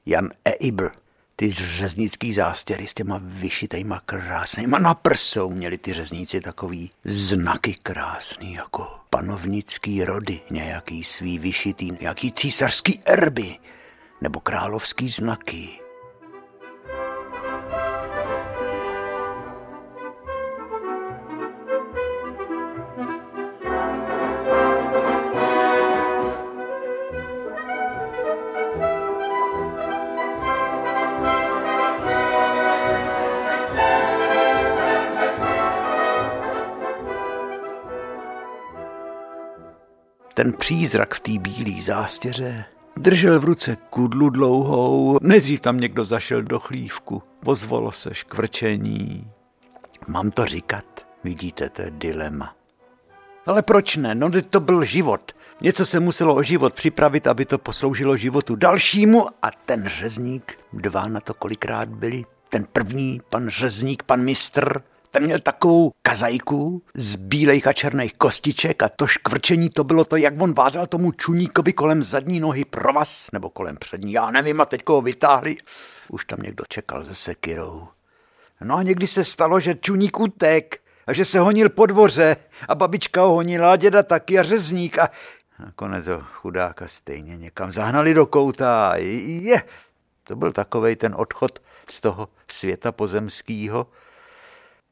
Jan 0.07 0.29
Eibl 0.45 0.91
ty 1.37 1.51
řeznický 1.51 2.33
zástěry 2.33 2.87
s 2.87 2.95
těma 2.95 3.21
vyšitejma 3.23 4.01
krásnýma 4.07 4.79
na 4.79 4.95
prsou 4.95 5.51
měli 5.51 5.79
ty 5.79 5.93
řezníci 5.93 6.41
takový 6.41 6.91
znaky 7.05 7.77
krásný, 7.83 8.55
jako 8.55 8.89
panovnický 9.11 10.05
rody, 10.05 10.41
nějaký 10.51 11.05
svý 11.05 11.39
vyšitý, 11.39 11.91
nějaký 12.01 12.33
císařský 12.33 13.01
erby 13.05 13.57
nebo 14.21 14.41
královský 14.41 15.09
znaky. 15.09 15.86
Ten 40.37 40.53
přízrak 40.53 41.15
v 41.15 41.21
té 41.21 41.39
bílé 41.39 41.83
zástěře 41.83 42.65
držel 42.97 43.41
v 43.41 43.45
ruce 43.45 43.77
kudlu 43.91 44.31
dlouhou, 44.31 45.19
nejdřív 45.23 45.61
tam 45.61 45.81
někdo 45.81 46.05
zašel 46.05 46.43
do 46.43 46.61
chlívku, 46.61 47.23
ozvalo 47.45 47.93
se 47.93 48.15
škvrčení. 48.15 49.31
Mám 50.07 50.31
to 50.31 50.47
říkat, 50.47 50.85
vidíte, 51.25 51.69
to 51.69 51.83
je 51.83 51.91
dilema. 51.91 52.55
Ale 53.47 53.63
proč 53.63 53.97
ne? 53.97 54.15
No 54.15 54.31
to 54.51 54.61
byl 54.61 54.85
život. 54.85 55.33
Něco 55.63 55.87
se 55.87 56.01
muselo 56.01 56.35
o 56.35 56.43
život 56.43 56.75
připravit, 56.75 57.27
aby 57.27 57.45
to 57.45 57.59
posloužilo 57.59 58.17
životu 58.17 58.57
dalšímu 58.57 59.27
a 59.43 59.51
ten 59.67 59.89
řezník, 59.89 60.59
dva 60.73 61.09
na 61.09 61.21
to 61.21 61.35
kolikrát 61.35 61.89
byli, 61.89 62.25
ten 62.49 62.67
první, 62.73 63.21
pan 63.31 63.49
řezník, 63.49 64.03
pan 64.03 64.23
mistr, 64.23 64.83
ten 65.17 65.25
měl 65.25 65.39
takovou 65.39 65.93
kazajku 66.03 66.83
z 66.95 67.17
bílejch 67.17 67.67
a 67.67 67.73
černých 67.73 68.13
kostiček 68.13 68.83
a 68.83 68.89
to 68.89 69.07
škvrčení 69.07 69.71
to 69.71 69.85
bylo 69.85 70.05
to, 70.05 70.17
jak 70.17 70.35
on 70.41 70.55
vázal 70.55 70.87
tomu 70.87 71.13
čuníkovi 71.13 71.73
kolem 71.73 72.03
zadní 72.03 72.41
nohy 72.41 72.65
provaz, 72.65 73.27
nebo 73.33 73.51
kolem 73.51 73.77
přední, 73.77 74.13
já 74.13 74.31
nevím, 74.31 74.61
a 74.61 74.65
teď 74.65 74.83
ho 74.89 75.01
vytáhli. 75.01 75.57
Už 76.09 76.25
tam 76.25 76.43
někdo 76.43 76.65
čekal 76.69 77.05
se 77.05 77.15
sekirou. 77.15 77.89
No 78.61 78.77
a 78.77 78.83
někdy 78.83 79.07
se 79.07 79.25
stalo, 79.25 79.61
že 79.61 79.75
čuník 79.75 80.21
utek 80.21 80.81
a 81.07 81.13
že 81.13 81.25
se 81.25 81.39
honil 81.39 81.69
po 81.69 81.87
dvoře 81.87 82.37
a 82.69 82.75
babička 82.75 83.23
ho 83.23 83.33
honila 83.33 83.73
a 83.73 83.77
děda 83.77 84.03
taky 84.03 84.39
a 84.39 84.43
řezník 84.43 84.99
a 84.99 85.11
nakonec 85.59 86.07
ho 86.07 86.21
chudáka 86.33 86.89
stejně 86.89 87.37
někam 87.37 87.73
zahnali 87.73 88.15
do 88.15 88.27
kouta 88.27 88.93
je, 88.97 89.63
to 90.25 90.37
byl 90.37 90.53
takovej 90.53 90.97
ten 90.97 91.15
odchod 91.19 91.59
z 91.91 92.01
toho 92.01 92.29
světa 92.51 92.93
pozemského, 92.93 93.87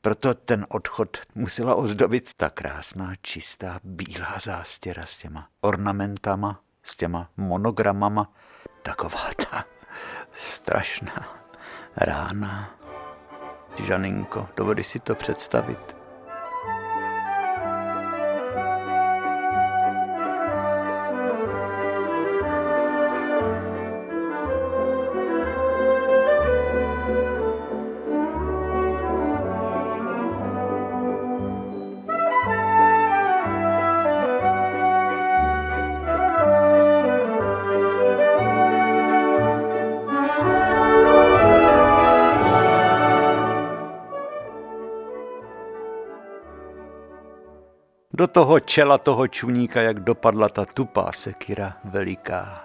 proto 0.04 0.34
ten 0.34 0.66
odchod 0.68 1.18
musela 1.34 1.75
ozdobit 1.75 2.34
ta 2.37 2.50
krásná, 2.50 3.12
čistá, 3.23 3.80
bílá 3.84 4.38
zástěra 4.42 5.06
s 5.06 5.16
těma 5.16 5.49
ornamentama, 5.61 6.61
s 6.82 6.96
těma 6.96 7.30
monogramama. 7.37 8.32
Taková 8.82 9.30
ta 9.50 9.64
strašná 10.34 11.44
rána. 11.96 12.70
Žaninko, 13.84 14.49
dovody 14.56 14.84
si 14.84 15.00
to 15.00 15.14
představit? 15.14 15.93
Do 48.24 48.28
toho 48.28 48.60
čela 48.60 48.98
toho 48.98 49.28
čuníka, 49.28 49.82
jak 49.82 50.00
dopadla 50.00 50.48
ta 50.48 50.64
tupá 50.64 51.12
sekira 51.12 51.76
veliká. 51.84 52.64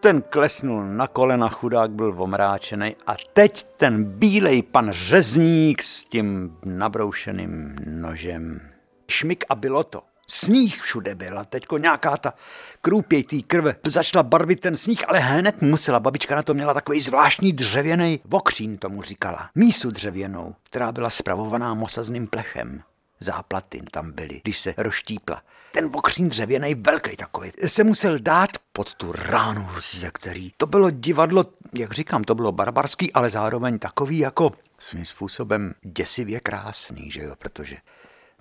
Ten 0.00 0.22
klesnul 0.22 0.84
na 0.84 1.06
kolena, 1.06 1.48
chudák 1.48 1.90
byl 1.90 2.14
omráčený 2.18 2.96
a 3.06 3.14
teď 3.32 3.66
ten 3.76 4.04
bílej 4.04 4.62
pan 4.62 4.90
řezník 4.92 5.82
s 5.82 6.04
tím 6.04 6.56
nabroušeným 6.64 7.76
nožem. 7.86 8.60
Šmik 9.08 9.44
a 9.48 9.54
bylo 9.54 9.84
to. 9.84 10.02
Sníh 10.28 10.82
všude 10.82 11.14
byla, 11.14 11.44
teďko 11.44 11.78
nějaká 11.78 12.16
ta 12.16 12.34
krůpěj 12.80 13.22
té 13.22 13.42
krve 13.42 13.74
začala 13.86 14.22
barvit 14.22 14.60
ten 14.60 14.76
sníh, 14.76 15.08
ale 15.08 15.18
hned 15.18 15.62
musela. 15.62 16.00
Babička 16.00 16.36
na 16.36 16.42
to 16.42 16.54
měla 16.54 16.74
takový 16.74 17.00
zvláštní 17.00 17.52
dřevěný 17.52 18.20
vokřín, 18.24 18.78
tomu 18.78 19.02
říkala. 19.02 19.50
Mísu 19.54 19.90
dřevěnou, 19.90 20.54
která 20.62 20.92
byla 20.92 21.10
spravovaná 21.10 21.74
mosazným 21.74 22.26
plechem 22.26 22.82
záplaty 23.20 23.82
tam 23.90 24.12
byly, 24.12 24.40
když 24.44 24.58
se 24.58 24.74
roštípla. 24.76 25.42
Ten 25.72 25.90
okřín 25.94 26.28
dřevěný, 26.28 26.74
velký 26.74 27.16
takový, 27.16 27.52
se 27.66 27.84
musel 27.84 28.18
dát 28.18 28.50
pod 28.72 28.94
tu 28.94 29.12
ránu, 29.12 29.68
ze 29.80 30.10
který 30.10 30.52
to 30.56 30.66
bylo 30.66 30.90
divadlo, 30.90 31.44
jak 31.74 31.92
říkám, 31.92 32.24
to 32.24 32.34
bylo 32.34 32.52
barbarský, 32.52 33.12
ale 33.12 33.30
zároveň 33.30 33.78
takový 33.78 34.18
jako 34.18 34.52
svým 34.78 35.04
způsobem 35.04 35.74
děsivě 35.82 36.40
krásný, 36.40 37.10
že 37.10 37.22
jo, 37.22 37.34
protože 37.38 37.76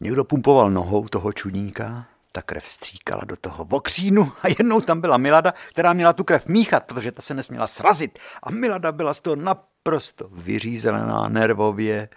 někdo 0.02 0.24
pumpoval 0.24 0.72
nohou 0.72 1.08
toho 1.08 1.34
čudníka, 1.34 2.06
ta 2.32 2.42
krev 2.42 2.68
stříkala 2.68 3.22
do 3.26 3.36
toho 3.36 3.66
vokřínu 3.66 4.32
a 4.42 4.48
jednou 4.48 4.82
tam 4.82 5.02
byla 5.02 5.18
Milada, 5.18 5.54
která 5.70 5.94
měla 5.94 6.14
tu 6.14 6.24
krev 6.24 6.48
míchat, 6.48 6.84
protože 6.84 7.12
ta 7.12 7.22
se 7.22 7.34
nesměla 7.34 7.68
srazit. 7.68 8.20
A 8.44 8.52
Milada 8.52 8.92
byla 8.92 9.14
z 9.14 9.20
toho 9.20 9.36
naprosto 9.36 10.30
vyřízená 10.32 11.30
nervově 11.30 12.10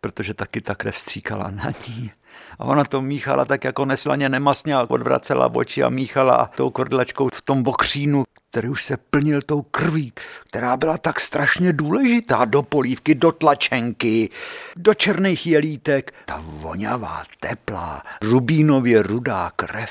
protože 0.00 0.34
taky 0.34 0.60
ta 0.60 0.74
krev 0.74 0.98
stříkala 0.98 1.50
na 1.50 1.70
ní. 1.88 2.10
A 2.58 2.64
ona 2.64 2.84
to 2.84 3.02
míchala 3.02 3.44
tak 3.44 3.64
jako 3.64 3.84
neslaně 3.84 4.28
nemastně 4.28 4.74
a 4.74 4.90
odvracela 4.90 5.54
oči 5.54 5.82
a 5.82 5.88
míchala 5.88 6.50
tou 6.56 6.70
kordlačkou 6.70 7.28
v 7.34 7.40
tom 7.40 7.62
bokřínu, 7.62 8.24
který 8.50 8.68
už 8.68 8.84
se 8.84 8.96
plnil 8.96 9.42
tou 9.42 9.62
krví, 9.62 10.12
která 10.48 10.76
byla 10.76 10.98
tak 10.98 11.20
strašně 11.20 11.72
důležitá 11.72 12.44
do 12.44 12.62
polívky, 12.62 13.14
do 13.14 13.32
tlačenky, 13.32 14.30
do 14.76 14.94
černých 14.94 15.46
jelítek. 15.46 16.14
Ta 16.26 16.42
voňavá, 16.44 17.22
teplá, 17.40 18.02
rubínově 18.22 19.02
rudá 19.02 19.52
krev, 19.56 19.90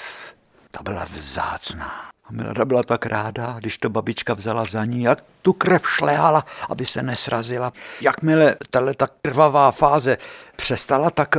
ta 0.72 0.84
byla 0.84 1.06
vzácná. 1.06 2.15
A 2.28 2.32
Milada 2.32 2.66
byla 2.66 2.84
tak 2.84 3.06
ráda, 3.06 3.56
když 3.60 3.78
to 3.78 3.90
babička 3.90 4.34
vzala 4.34 4.66
za 4.66 4.86
ní, 4.86 5.04
jak 5.04 5.24
tu 5.42 5.54
krev 5.54 5.90
šlehala, 5.90 6.46
aby 6.70 6.86
se 6.86 7.04
nesrazila. 7.04 7.74
Jakmile 8.02 8.56
tahle 8.70 8.94
ta 8.96 9.08
krvavá 9.22 9.72
fáze 9.72 10.18
přestala, 10.56 11.10
tak 11.10 11.36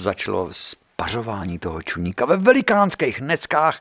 začalo 0.00 0.48
spařování 0.52 1.58
toho 1.58 1.82
čuníka 1.82 2.24
ve 2.24 2.36
velikánských 2.36 3.20
neckách. 3.20 3.80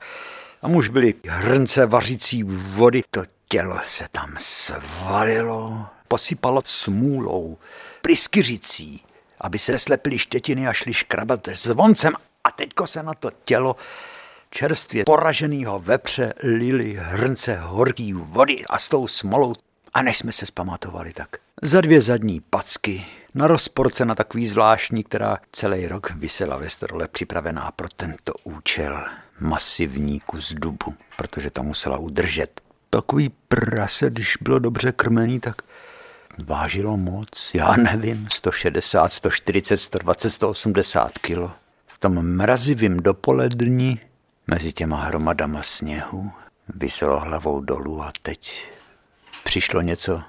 A 0.62 0.68
muž 0.68 0.90
byly 0.90 1.14
hrnce 1.28 1.86
vařící 1.86 2.44
vody. 2.44 3.04
To 3.12 3.24
tělo 3.48 3.80
se 3.86 4.08
tam 4.12 4.36
svalilo, 4.38 5.86
posypalo 6.08 6.62
smůlou, 6.66 7.58
pryskyřicí, 8.02 9.04
aby 9.42 9.60
se 9.60 9.80
slepily 9.80 10.20
štětiny 10.20 10.68
a 10.68 10.74
šli 10.74 10.94
škrabat 10.94 11.48
zvoncem 11.54 12.14
A 12.44 12.52
teďko 12.52 12.88
se 12.88 13.04
na 13.04 13.14
to 13.14 13.32
tělo 13.44 13.76
čerstvě 14.50 15.06
poraženýho 15.06 15.80
vepře 15.80 16.34
lili 16.44 16.98
hrnce 17.00 17.56
horký 17.62 18.14
vody 18.14 18.64
a 18.70 18.80
s 18.80 18.90
tou 18.90 19.08
smolou. 19.08 19.54
A 19.94 20.02
než 20.02 20.18
jsme 20.18 20.32
se 20.32 20.46
zpamatovali 20.46 21.14
tak, 21.14 21.30
za 21.62 21.82
dvě 21.82 22.02
zadní 22.02 22.42
packy, 22.50 23.06
na 23.36 23.48
rozporce 23.48 24.06
na 24.06 24.16
takový 24.16 24.48
zvláštní, 24.48 25.04
která 25.04 25.38
celý 25.52 25.88
rok 25.88 26.12
vysela 26.12 26.58
ve 26.58 26.70
strole 26.70 27.08
připravená 27.08 27.72
pro 27.72 27.88
tento 27.96 28.34
účel. 28.44 29.06
Masivní 29.40 30.20
kus 30.20 30.54
dubu, 30.54 30.94
protože 31.18 31.50
to 31.50 31.64
musela 31.64 31.98
udržet. 31.98 32.62
Takový 32.90 33.30
prase, 33.48 34.10
když 34.10 34.38
bylo 34.42 34.60
dobře 34.60 34.92
krmený, 34.92 35.40
tak 35.40 35.62
vážilo 36.38 36.98
moc. 36.98 37.52
Já 37.54 37.76
nevím, 37.76 38.28
160, 38.32 39.14
140, 39.14 39.78
120, 39.78 40.30
180 40.30 41.18
kilo. 41.18 41.52
V 41.88 41.98
tom 41.98 42.36
mrazivým 42.36 42.98
dopolední 42.98 44.00
mezi 44.50 44.72
těma 44.72 45.04
hromadama 45.04 45.64
sněhu 45.64 46.32
vyselo 46.76 47.20
hlavou 47.20 47.62
dolů 47.62 48.04
a 48.04 48.12
teď 48.22 48.66
přišlo 49.44 49.82
něco 49.82 50.22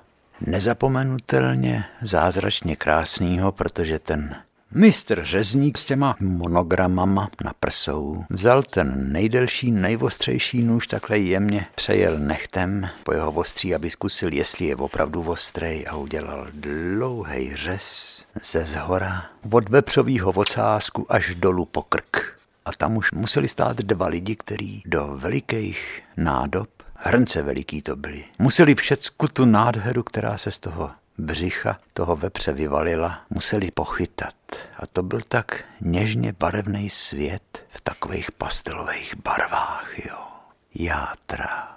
nezapomenutelně 0.47 1.85
zázračně 2.03 2.77
krásného, 2.77 3.53
protože 3.53 3.99
ten 3.99 4.37
mistr 4.75 5.25
řezník 5.25 5.79
s 5.79 5.85
těma 5.85 6.17
monogramama 6.21 7.31
na 7.45 7.53
prsou 7.61 8.25
vzal 8.31 8.63
ten 8.63 9.13
nejdelší, 9.13 9.71
nejvostřejší 9.71 10.63
nůž, 10.63 10.87
takhle 10.87 11.19
jemně 11.19 11.67
přejel 11.75 12.19
nechtem 12.19 12.89
po 13.05 13.13
jeho 13.13 13.33
ostří, 13.33 13.75
aby 13.75 13.91
zkusil, 13.91 14.33
jestli 14.33 14.67
je 14.67 14.77
opravdu 14.77 15.23
ostrej 15.23 15.87
a 15.91 15.97
udělal 15.97 16.47
dlouhý 16.55 17.57
řez 17.57 18.17
ze 18.43 18.65
zhora 18.65 19.25
od 19.51 19.69
vepřovýho 19.69 20.31
ocásku 20.31 21.07
až 21.13 21.35
dolů 21.35 21.65
po 21.65 21.83
krk. 21.83 22.40
A 22.71 22.73
tam 22.77 22.97
už 22.97 23.13
museli 23.13 23.49
stát 23.49 23.77
dva 23.77 24.07
lidi, 24.07 24.37
kteří 24.37 24.83
do 24.87 25.07
velikých 25.17 26.03
nádob 26.17 26.69
Hrnce 26.95 27.43
veliký 27.43 27.83
to 27.83 27.97
byly. 27.97 28.25
Museli 28.39 28.75
všecku 28.75 29.29
tu 29.29 29.45
nádheru, 29.45 30.03
která 30.03 30.39
se 30.39 30.51
z 30.51 30.59
toho 30.59 30.91
břicha 31.19 31.79
toho 31.93 32.17
vepře 32.17 32.53
vyvalila, 32.53 33.21
museli 33.31 33.71
pochytat. 33.71 34.35
A 34.77 34.87
to 34.87 35.03
byl 35.03 35.21
tak 35.29 35.65
něžně 35.81 36.33
barevný 36.33 36.91
svět 36.91 37.67
v 37.71 37.81
takových 37.81 38.33
pastelových 38.33 39.15
barvách, 39.25 40.07
jo. 40.07 40.27
Játra, 40.75 41.77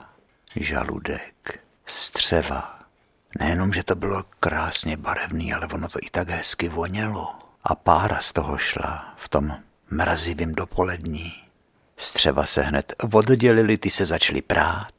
žaludek, 0.55 1.59
střeva. 1.85 2.79
Nejenom, 3.39 3.73
že 3.73 3.83
to 3.83 3.95
bylo 3.95 4.23
krásně 4.39 4.97
barevný, 4.97 5.53
ale 5.53 5.67
ono 5.67 5.89
to 5.89 5.99
i 6.01 6.09
tak 6.11 6.29
hezky 6.29 6.69
vonělo. 6.69 7.35
A 7.63 7.75
pára 7.75 8.19
z 8.21 8.33
toho 8.33 8.57
šla 8.57 9.13
v 9.17 9.29
tom 9.29 9.57
mrazivým 9.93 10.53
dopolední. 10.55 11.33
Střeva 11.97 12.45
se 12.45 12.61
hned 12.61 12.93
oddělili, 13.13 13.77
ty 13.77 13.89
se 13.89 14.05
začaly 14.05 14.41
prát 14.41 14.93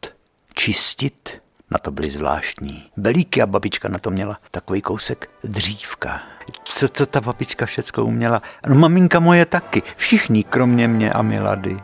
čistit, 0.55 1.43
na 1.71 1.79
to 1.79 1.91
byly 1.91 2.11
zvláštní. 2.11 2.91
Belíky 2.97 3.43
a 3.43 3.47
babička 3.47 3.89
na 3.89 3.99
to 3.99 4.11
měla 4.11 4.39
takový 4.51 4.83
kousek 4.83 5.31
dřívka. 5.45 6.23
Co 6.65 6.89
to 6.89 7.07
ta 7.07 7.21
babička 7.21 7.67
všecko 7.67 8.05
uměla? 8.05 8.43
No 8.67 8.75
maminka 8.75 9.21
moje 9.21 9.47
taky, 9.47 9.83
všichni 9.97 10.45
kromě 10.45 10.89
mě 10.89 11.13
a 11.13 11.23
Milady. 11.23 11.77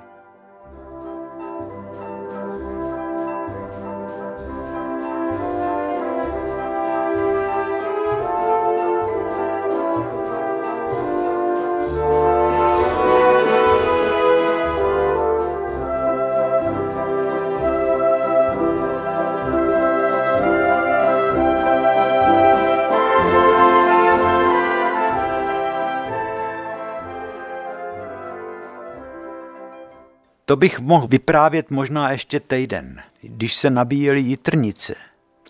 To 30.50 30.56
bych 30.56 30.80
mohl 30.80 31.06
vyprávět 31.06 31.70
možná 31.70 32.10
ještě 32.10 32.40
týden, 32.40 33.02
když 33.22 33.54
se 33.54 33.70
nabíjeli 33.70 34.20
jitrnice. 34.20 34.94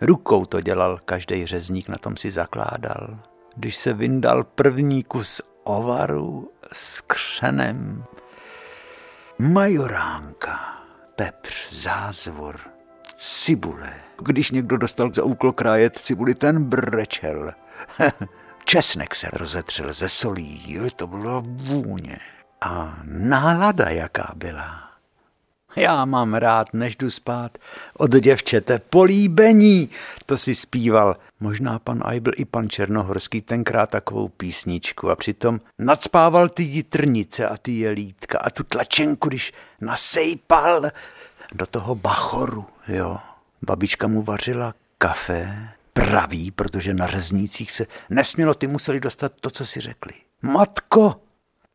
Rukou 0.03 0.47
to 0.47 0.61
dělal 0.61 1.01
každý 1.05 1.47
řezník, 1.47 1.89
na 1.89 1.99
tom 1.99 2.17
si 2.17 2.31
zakládal. 2.31 3.19
Když 3.57 3.77
se 3.77 3.93
vyndal 3.93 4.45
první 4.45 5.05
kus 5.05 5.43
ovaru 5.65 6.51
s 6.73 7.01
křenem. 7.01 8.05
Majoránka, 9.39 10.61
pepř, 11.17 11.73
zázvor, 11.73 12.61
cibule. 13.19 13.95
Když 14.23 14.51
někdo 14.51 14.77
dostal 14.77 15.11
za 15.15 15.23
úkol 15.25 15.53
krájet 15.53 15.99
cibuli, 15.99 16.35
ten 16.35 16.65
brečel. 16.65 17.53
Česnek 18.65 19.15
se 19.15 19.29
rozetřel 19.33 19.93
ze 19.93 20.09
solí, 20.09 20.79
to 20.97 21.07
bylo 21.07 21.43
vůně. 21.47 22.19
A 22.61 22.99
nálada 23.05 23.89
jaká 23.89 24.33
byla. 24.37 24.90
Já 25.77 26.05
mám 26.05 26.35
rád, 26.35 26.75
než 26.75 26.97
jdu 26.97 27.11
spát, 27.11 27.59
od 27.97 28.11
děvčete 28.11 28.79
políbení, 28.79 29.91
to 30.27 30.39
si 30.39 30.55
zpíval. 30.55 31.17
Možná 31.41 31.79
pan 31.79 32.03
Eibl 32.07 32.31
i 32.37 32.45
pan 32.45 32.69
Černohorský 32.69 33.41
tenkrát 33.41 33.91
takovou 33.91 34.29
písničku 34.29 35.11
a 35.11 35.17
přitom 35.17 35.61
nadspával 35.79 36.49
ty 36.49 36.63
jitrnice 36.63 37.49
a 37.49 37.57
ty 37.57 37.73
jelítka 37.79 38.39
a 38.39 38.51
tu 38.51 38.65
tlačenku, 38.65 39.29
když 39.29 39.53
nasejpal 39.81 40.91
do 41.53 41.67
toho 41.67 41.95
bachoru, 41.95 42.65
jo. 42.89 43.19
Babička 43.63 44.07
mu 44.07 44.23
vařila 44.23 44.75
kafe, 44.99 45.69
pravý, 45.93 46.51
protože 46.51 46.95
na 46.95 47.07
řeznících 47.07 47.73
se 47.73 47.87
nesmělo, 48.11 48.55
ty 48.55 48.67
museli 48.67 49.01
dostat 49.01 49.33
to, 49.41 49.51
co 49.51 49.67
si 49.67 49.81
řekli. 49.81 50.13
Matko, 50.43 51.21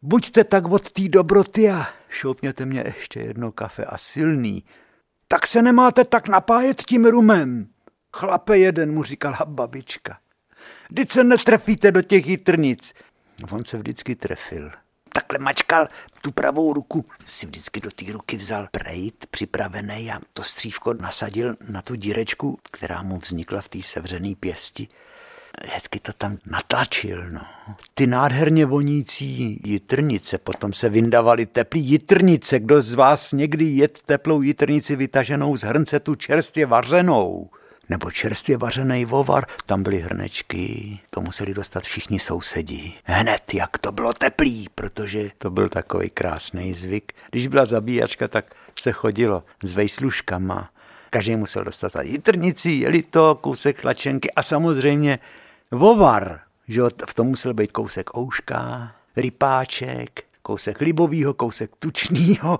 buďte 0.05 0.43
tak 0.43 0.65
od 0.65 0.91
té 0.91 1.09
dobroty 1.09 1.69
a 1.69 1.87
šoupněte 2.09 2.65
mě 2.65 2.83
ještě 2.85 3.19
jedno 3.19 3.51
kafe 3.51 3.85
a 3.85 3.97
silný. 3.97 4.63
Tak 5.27 5.47
se 5.47 5.61
nemáte 5.61 6.03
tak 6.03 6.27
napájet 6.27 6.83
tím 6.83 7.05
rumem. 7.05 7.67
Chlape 8.13 8.57
jeden, 8.57 8.93
mu 8.93 9.03
říkala 9.03 9.37
babička. 9.45 10.17
Vždyť 10.89 11.11
se 11.11 11.23
netrefíte 11.23 11.91
do 11.91 12.01
těch 12.01 12.27
jitrnic. 12.27 12.93
On 13.51 13.65
se 13.65 13.77
vždycky 13.77 14.15
trefil. 14.15 14.71
Takhle 15.13 15.39
mačkal 15.39 15.87
tu 16.21 16.31
pravou 16.31 16.73
ruku, 16.73 17.05
si 17.25 17.45
vždycky 17.45 17.79
do 17.79 17.91
té 17.91 18.05
ruky 18.11 18.37
vzal 18.37 18.67
prejt 18.71 19.25
připravený 19.29 20.11
a 20.11 20.19
to 20.33 20.43
střívko 20.43 20.93
nasadil 20.93 21.55
na 21.69 21.81
tu 21.81 21.95
dírečku, 21.95 22.59
která 22.71 23.01
mu 23.01 23.17
vznikla 23.17 23.61
v 23.61 23.69
té 23.69 23.81
sevřené 23.81 24.35
pěsti 24.39 24.87
hezky 25.63 25.99
to 25.99 26.13
tam 26.13 26.37
natlačil. 26.45 27.29
No. 27.29 27.41
Ty 27.93 28.07
nádherně 28.07 28.65
vonící 28.65 29.61
jitrnice, 29.65 30.37
potom 30.37 30.73
se 30.73 30.89
vyndavaly 30.89 31.45
teplý 31.45 31.81
jitrnice. 31.81 32.59
Kdo 32.59 32.81
z 32.81 32.93
vás 32.93 33.31
někdy 33.31 33.65
jet 33.65 33.99
teplou 34.05 34.41
jitrnici 34.41 34.95
vytaženou 34.95 35.57
z 35.57 35.63
hrnce 35.63 35.99
tu 35.99 36.15
čerstvě 36.15 36.65
vařenou? 36.65 37.49
Nebo 37.89 38.11
čerstvě 38.11 38.57
vařený 38.57 39.05
vovar, 39.05 39.45
tam 39.65 39.83
byly 39.83 39.99
hrnečky, 39.99 40.99
to 41.09 41.21
museli 41.21 41.53
dostat 41.53 41.83
všichni 41.83 42.19
sousedi. 42.19 42.93
Hned, 43.03 43.53
jak 43.53 43.77
to 43.77 43.91
bylo 43.91 44.13
teplý, 44.13 44.67
protože 44.75 45.29
to 45.37 45.49
byl 45.49 45.69
takový 45.69 46.09
krásný 46.09 46.73
zvyk. 46.73 47.13
Když 47.31 47.47
byla 47.47 47.65
zabíjačka, 47.65 48.27
tak 48.27 48.55
se 48.79 48.91
chodilo 48.91 49.43
s 49.63 49.73
vejsluškama. 49.73 50.69
Každý 51.09 51.35
musel 51.35 51.63
dostat 51.63 51.91
jitrnici, 52.01 52.71
jeli 52.71 53.03
to, 53.03 53.35
kousek 53.35 53.83
lačenky 53.83 54.31
a 54.31 54.43
samozřejmě 54.43 55.19
vovar, 55.71 56.39
že 56.67 56.81
v 57.09 57.13
tom 57.13 57.27
musel 57.27 57.53
být 57.53 57.71
kousek 57.71 58.17
ouška, 58.17 58.91
rypáček, 59.17 60.23
kousek 60.41 60.81
libovýho, 60.81 61.33
kousek 61.33 61.71
tučnýho. 61.79 62.59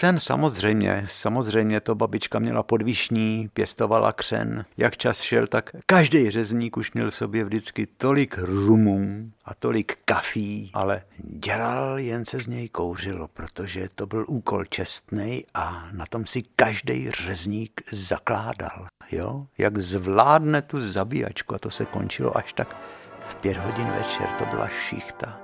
Ten 0.00 0.20
samozřejmě, 0.20 1.04
samozřejmě 1.08 1.80
to 1.80 1.94
babička 1.94 2.38
měla 2.38 2.62
podvišní, 2.62 3.50
pěstovala 3.54 4.12
křen. 4.12 4.64
Jak 4.76 4.96
čas 4.96 5.20
šel, 5.20 5.46
tak 5.46 5.70
každý 5.86 6.30
řezník 6.30 6.76
už 6.76 6.92
měl 6.92 7.10
v 7.10 7.16
sobě 7.16 7.44
vždycky 7.44 7.86
tolik 7.86 8.38
rumů 8.38 9.30
a 9.44 9.54
tolik 9.54 9.98
kafí, 10.04 10.70
ale 10.74 11.02
dělal, 11.18 11.98
jen 11.98 12.24
se 12.24 12.38
z 12.38 12.46
něj 12.46 12.68
kouřilo, 12.68 13.28
protože 13.28 13.88
to 13.94 14.06
byl 14.06 14.24
úkol 14.28 14.64
čestný 14.64 15.44
a 15.54 15.88
na 15.92 16.06
tom 16.06 16.26
si 16.26 16.42
každý 16.56 17.10
řezník 17.10 17.80
zakládal. 17.92 18.86
Jo? 19.12 19.46
Jak 19.58 19.78
zvládne 19.78 20.62
tu 20.62 20.80
zabíjačku 20.80 21.54
a 21.54 21.58
to 21.58 21.70
se 21.70 21.84
končilo 21.84 22.36
až 22.36 22.52
tak 22.52 22.76
v 23.18 23.34
pět 23.34 23.56
hodin 23.56 23.86
večer, 23.86 24.28
to 24.38 24.46
byla 24.46 24.68
šichta. 24.68 25.38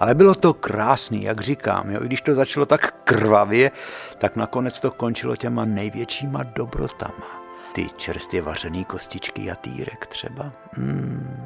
Ale 0.00 0.14
bylo 0.14 0.34
to 0.34 0.54
krásný, 0.54 1.22
jak 1.22 1.40
říkám, 1.40 1.90
jo? 1.90 2.00
i 2.02 2.06
když 2.06 2.22
to 2.22 2.34
začalo 2.34 2.66
tak 2.66 2.94
krvavě, 3.04 3.70
tak 4.18 4.36
nakonec 4.36 4.80
to 4.80 4.90
končilo 4.90 5.36
těma 5.36 5.64
největšíma 5.64 6.42
dobrotama. 6.42 7.39
Ty 7.72 7.86
čerstvě 7.96 8.42
vařený 8.42 8.84
kostičky 8.84 9.44
jatýrek 9.44 10.06
třeba. 10.06 10.52
Mm. 10.76 11.36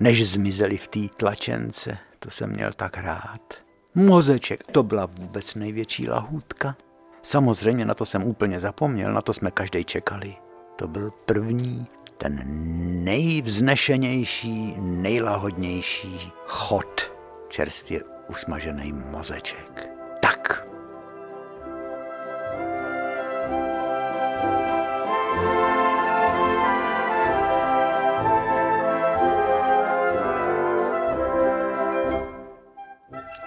Než 0.00 0.28
zmizeli 0.30 0.76
v 0.76 0.88
té 0.88 1.00
tlačence, 1.16 1.98
to 2.18 2.30
jsem 2.30 2.50
měl 2.50 2.72
tak 2.72 2.96
rád. 2.96 3.54
Mozeček, 3.94 4.64
to 4.72 4.82
byla 4.82 5.06
vůbec 5.06 5.54
největší 5.54 6.08
lahůdka. 6.08 6.76
Samozřejmě 7.22 7.84
na 7.84 7.94
to 7.94 8.06
jsem 8.06 8.24
úplně 8.24 8.60
zapomněl, 8.60 9.12
na 9.12 9.22
to 9.22 9.32
jsme 9.32 9.50
každý 9.50 9.84
čekali. 9.84 10.36
To 10.76 10.88
byl 10.88 11.10
první, 11.10 11.86
ten 12.18 12.42
nejvznešenější, 13.04 14.74
nejlahodnější 14.78 16.32
chod 16.46 17.12
čerstvě 17.48 18.02
usmažený 18.28 18.92
mozeček. 18.92 19.88
Tak. 20.22 20.66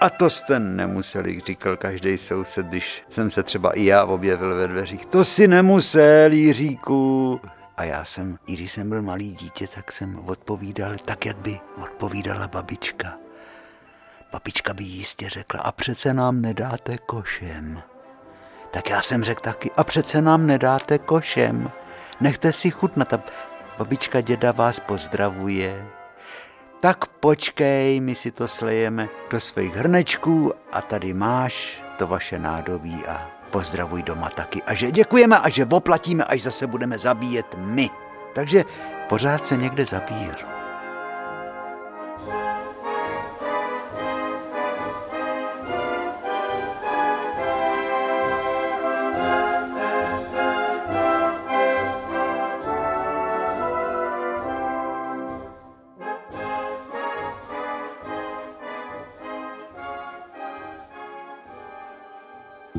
A 0.00 0.10
to 0.10 0.30
jste 0.30 0.58
nemuseli, 0.60 1.40
říkal 1.46 1.76
každý 1.76 2.18
soused, 2.18 2.66
když 2.66 3.02
jsem 3.08 3.30
se 3.30 3.42
třeba 3.42 3.70
i 3.72 3.84
já 3.84 4.04
objevil 4.04 4.56
ve 4.56 4.68
dveřích. 4.68 5.06
To 5.06 5.24
si 5.24 5.48
nemusel, 5.48 6.32
Jiříku. 6.32 7.40
A 7.76 7.84
já 7.84 8.04
jsem, 8.04 8.38
i 8.46 8.54
když 8.54 8.72
jsem 8.72 8.88
byl 8.88 9.02
malý 9.02 9.32
dítě, 9.32 9.66
tak 9.74 9.92
jsem 9.92 10.18
odpovídal 10.26 10.96
tak, 11.04 11.26
jak 11.26 11.36
by 11.36 11.60
odpovídala 11.82 12.48
babička. 12.48 13.18
Babička 14.32 14.74
by 14.74 14.84
jistě 14.84 15.28
řekla, 15.28 15.60
a 15.60 15.72
přece 15.72 16.14
nám 16.14 16.40
nedáte 16.40 16.98
košem. 16.98 17.82
Tak 18.70 18.90
já 18.90 19.02
jsem 19.02 19.24
řekl 19.24 19.40
taky, 19.40 19.70
a 19.76 19.84
přece 19.84 20.22
nám 20.22 20.46
nedáte 20.46 20.98
košem. 20.98 21.70
Nechte 22.20 22.52
si 22.52 22.70
chutnat. 22.70 23.30
Babička 23.78 24.20
děda 24.20 24.52
vás 24.52 24.80
pozdravuje. 24.80 25.99
Tak 26.80 27.06
počkej, 27.20 28.00
my 28.00 28.14
si 28.14 28.32
to 28.32 28.48
slejeme 28.48 29.08
do 29.30 29.40
svých 29.40 29.74
hrnečků 29.76 30.52
a 30.72 30.82
tady 30.82 31.14
máš 31.14 31.82
to 31.98 32.06
vaše 32.06 32.38
nádobí 32.38 33.06
a 33.06 33.28
pozdravuj 33.50 34.02
doma 34.02 34.28
taky. 34.30 34.62
A 34.62 34.74
že 34.74 34.90
děkujeme 34.90 35.38
a 35.38 35.48
že 35.48 35.64
oplatíme, 35.64 36.24
až 36.24 36.42
zase 36.42 36.66
budeme 36.66 36.98
zabíjet 36.98 37.46
my. 37.58 37.90
Takže 38.34 38.64
pořád 39.08 39.46
se 39.46 39.56
někde 39.56 39.86
zabíjel. 39.86 40.59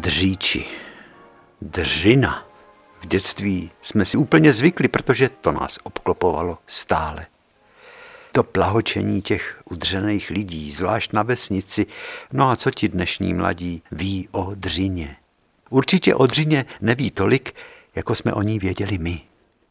Dříči. 0.01 0.65
Držina. 1.61 2.47
V 3.01 3.07
dětství 3.07 3.71
jsme 3.81 4.05
si 4.05 4.17
úplně 4.17 4.53
zvykli, 4.53 4.87
protože 4.87 5.29
to 5.29 5.51
nás 5.51 5.79
obklopovalo 5.83 6.57
stále. 6.67 7.25
To 8.31 8.43
plahočení 8.43 9.21
těch 9.21 9.61
udřených 9.65 10.29
lidí, 10.29 10.71
zvlášť 10.71 11.13
na 11.13 11.23
vesnici, 11.23 11.85
no 12.33 12.49
a 12.49 12.55
co 12.55 12.71
ti 12.71 12.89
dnešní 12.89 13.33
mladí 13.33 13.83
ví 13.91 14.29
o 14.31 14.51
dřině? 14.55 15.15
Určitě 15.69 16.15
o 16.15 16.27
dřině 16.27 16.65
neví 16.81 17.11
tolik, 17.11 17.55
jako 17.95 18.15
jsme 18.15 18.33
o 18.33 18.41
ní 18.41 18.59
věděli 18.59 18.97
my. 18.97 19.21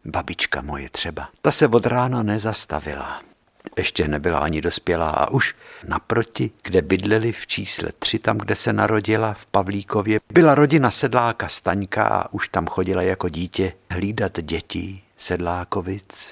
Babička 0.05 0.63
moje 0.63 0.91
třeba. 0.91 1.29
Ta 1.43 1.51
se 1.51 1.69
od 1.69 1.87
rána 1.87 2.23
nezastavila 2.23 3.30
ještě 3.77 4.09
nebyla 4.09 4.39
ani 4.39 4.61
dospělá 4.61 5.11
a 5.11 5.31
už 5.31 5.55
naproti, 5.89 6.51
kde 6.63 6.83
bydleli 6.83 7.33
v 7.33 7.47
čísle 7.47 7.89
tři, 7.99 8.19
tam, 8.19 8.39
kde 8.39 8.55
se 8.55 8.73
narodila 8.73 9.35
v 9.35 9.47
Pavlíkově, 9.47 10.21
byla 10.33 10.55
rodina 10.55 10.91
sedláka 10.91 11.49
Staňka 11.49 12.05
a 12.05 12.33
už 12.33 12.49
tam 12.49 12.67
chodila 12.67 13.03
jako 13.03 13.29
dítě 13.29 13.73
hlídat 13.91 14.41
děti 14.41 15.03
sedlákovic. 15.19 16.31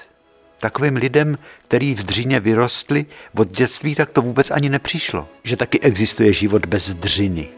Takovým 0.61 0.97
lidem, 0.97 1.39
který 1.69 1.95
v 1.95 2.03
dřině 2.05 2.41
vyrostli 2.41 3.07
od 3.37 3.49
dětství, 3.49 3.95
tak 3.95 4.11
to 4.11 4.23
vůbec 4.23 4.51
ani 4.51 4.69
nepřišlo, 4.69 5.29
že 5.45 5.57
taky 5.57 5.81
existuje 5.81 6.33
život 6.33 6.67
bez 6.67 6.95
dřiny. 6.95 7.58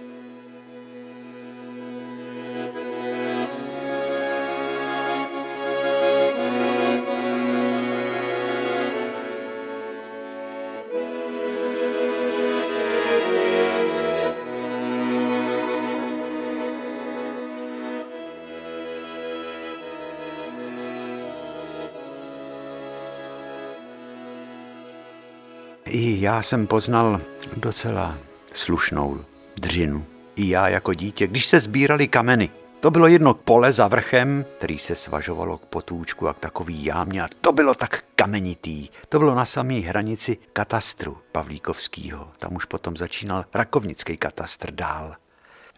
Já 26.30 26.42
jsem 26.42 26.66
poznal 26.66 27.20
docela 27.56 28.18
slušnou 28.52 29.24
dřinu. 29.56 30.06
I 30.36 30.48
já 30.48 30.68
jako 30.68 30.94
dítě, 30.94 31.26
když 31.26 31.46
se 31.46 31.60
sbírali 31.60 32.08
kameny. 32.08 32.50
To 32.80 32.90
bylo 32.90 33.06
jedno 33.06 33.34
pole 33.34 33.72
za 33.72 33.88
vrchem, 33.88 34.44
který 34.58 34.78
se 34.78 34.94
svažovalo 34.94 35.58
k 35.58 35.66
potůčku 35.66 36.28
a 36.28 36.34
k 36.34 36.38
takový 36.38 36.84
jámě 36.84 37.22
a 37.22 37.28
to 37.40 37.52
bylo 37.52 37.74
tak 37.74 38.04
kamenitý. 38.16 38.88
To 39.08 39.18
bylo 39.18 39.34
na 39.34 39.44
samé 39.44 39.74
hranici 39.74 40.38
katastru 40.52 41.18
Pavlíkovského. 41.32 42.28
Tam 42.38 42.56
už 42.56 42.64
potom 42.64 42.96
začínal 42.96 43.44
rakovnický 43.54 44.16
katastr 44.16 44.70
dál. 44.70 45.14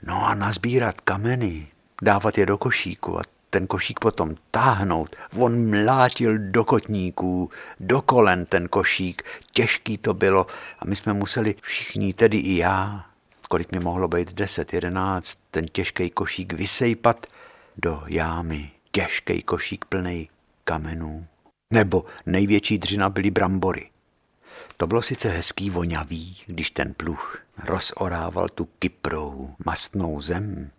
No 0.02 0.26
a 0.26 0.34
nazbírat 0.34 1.00
kameny, 1.00 1.68
dávat 2.02 2.38
je 2.38 2.46
do 2.46 2.58
košíku 2.58 3.18
a 3.18 3.22
ten 3.52 3.66
košík 3.66 4.00
potom 4.00 4.34
táhnout. 4.50 5.16
On 5.36 5.70
mlátil 5.70 6.38
do 6.38 6.64
kotníků, 6.64 7.50
do 7.80 8.02
kolen 8.02 8.46
ten 8.46 8.68
košík, 8.68 9.22
těžký 9.52 9.98
to 9.98 10.14
bylo 10.14 10.46
a 10.78 10.84
my 10.84 10.96
jsme 10.96 11.12
museli 11.12 11.54
všichni, 11.62 12.14
tedy 12.14 12.38
i 12.38 12.56
já, 12.56 13.04
kolik 13.48 13.72
mi 13.72 13.80
mohlo 13.80 14.08
být 14.08 14.32
10, 14.32 14.72
11, 14.72 15.38
ten 15.50 15.66
těžký 15.72 16.10
košík 16.10 16.52
vysejpat 16.52 17.26
do 17.76 18.02
jámy. 18.06 18.70
Těžký 18.92 19.42
košík 19.42 19.84
plný 19.84 20.28
kamenů. 20.64 21.26
Nebo 21.72 22.04
největší 22.26 22.78
dřina 22.78 23.10
byly 23.10 23.30
brambory. 23.30 23.90
To 24.76 24.86
bylo 24.86 25.02
sice 25.02 25.28
hezký 25.28 25.70
voňavý, 25.70 26.36
když 26.46 26.70
ten 26.70 26.94
pluch 26.94 27.42
rozorával 27.64 28.48
tu 28.48 28.64
kyprou 28.64 29.54
mastnou 29.64 30.20
zem, 30.20 30.70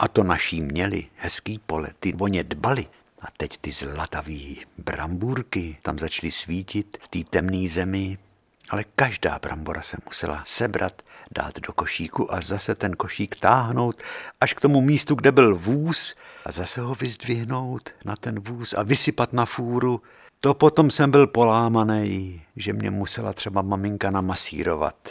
a 0.00 0.08
to 0.08 0.24
naší 0.24 0.60
měli, 0.60 1.04
hezký 1.16 1.60
pole, 1.66 1.88
ty 2.00 2.14
o 2.14 2.28
ně 2.28 2.44
dbali. 2.44 2.86
A 3.20 3.26
teď 3.36 3.56
ty 3.56 3.70
zlatavý 3.70 4.64
brambůrky 4.78 5.76
tam 5.82 5.98
začaly 5.98 6.30
svítit 6.30 6.98
v 7.00 7.08
té 7.08 7.30
temné 7.30 7.68
zemi, 7.68 8.18
ale 8.70 8.84
každá 8.96 9.38
brambora 9.38 9.82
se 9.82 9.96
musela 10.06 10.42
sebrat, 10.46 11.02
dát 11.30 11.60
do 11.60 11.72
košíku 11.72 12.34
a 12.34 12.40
zase 12.40 12.74
ten 12.74 12.92
košík 12.92 13.36
táhnout 13.36 14.02
až 14.40 14.54
k 14.54 14.60
tomu 14.60 14.80
místu, 14.80 15.14
kde 15.14 15.32
byl 15.32 15.56
vůz 15.56 16.14
a 16.44 16.52
zase 16.52 16.80
ho 16.80 16.94
vyzdvihnout 16.94 17.90
na 18.04 18.16
ten 18.16 18.40
vůz 18.40 18.72
a 18.72 18.82
vysypat 18.82 19.32
na 19.32 19.44
fůru. 19.44 20.02
To 20.40 20.54
potom 20.54 20.90
jsem 20.90 21.10
byl 21.10 21.26
polámaný, 21.26 22.42
že 22.56 22.72
mě 22.72 22.90
musela 22.90 23.32
třeba 23.32 23.62
maminka 23.62 24.10
namasírovat. 24.10 25.08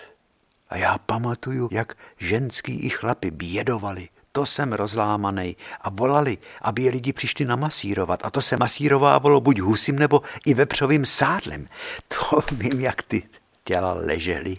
A 0.69 0.78
já 0.78 0.97
pamatuju, 0.97 1.69
jak 1.71 1.93
ženský 2.17 2.80
i 2.80 2.89
chlapi 2.89 3.32
bědovali, 3.32 4.10
to 4.32 4.46
jsem 4.46 4.74
rozlámaný. 4.74 5.58
A 5.82 5.89
volali, 5.89 6.38
aby 6.62 6.84
je 6.84 6.92
lidi 6.92 7.13
přišli 7.13 7.46
namasírovat. 7.46 8.20
A 8.24 8.30
to 8.30 8.42
se 8.42 8.58
masírovávalo 8.58 9.42
buď 9.42 9.60
husím 9.60 10.00
nebo 10.00 10.22
i 10.46 10.54
vepřovým 10.54 11.06
sádlem. 11.06 11.68
To 12.08 12.42
vím, 12.52 12.80
jak 12.80 13.02
ty 13.02 13.24
těla 13.63 13.94
ležely, 13.94 14.58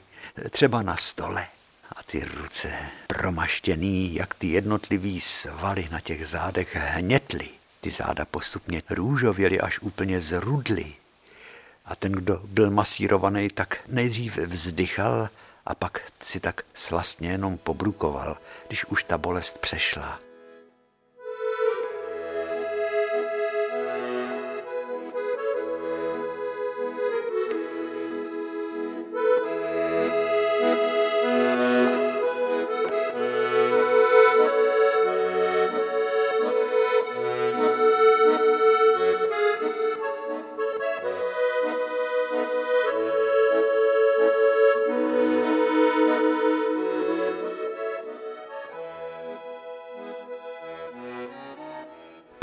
třeba 0.50 0.82
na 0.82 0.96
stole. 0.96 1.46
A 1.96 2.02
ty 2.02 2.24
ruce 2.24 2.72
promaštěný, 3.06 4.14
jak 4.14 4.34
ty 4.34 4.46
jednotlivý 4.46 5.20
svaly 5.20 5.88
na 5.90 6.00
těch 6.00 6.26
zádech 6.26 6.76
hnětly. 6.76 7.48
Ty 7.80 7.90
záda 7.90 8.24
postupně 8.24 8.82
růžověly, 8.90 9.60
až 9.60 9.78
úplně 9.78 10.20
zrudly. 10.20 10.92
A 11.84 11.96
ten, 11.96 12.12
kdo 12.12 12.40
byl 12.44 12.70
masírovaný, 12.70 13.48
tak 13.48 13.80
nejdřív 13.88 14.36
vzdychal 14.36 15.28
a 15.70 15.74
pak 15.74 16.12
si 16.22 16.40
tak 16.40 16.62
slastně 16.74 17.30
jenom 17.30 17.58
pobrukoval, 17.58 18.38
když 18.66 18.84
už 18.84 19.04
ta 19.04 19.18
bolest 19.18 19.58
přešla. 19.58 20.29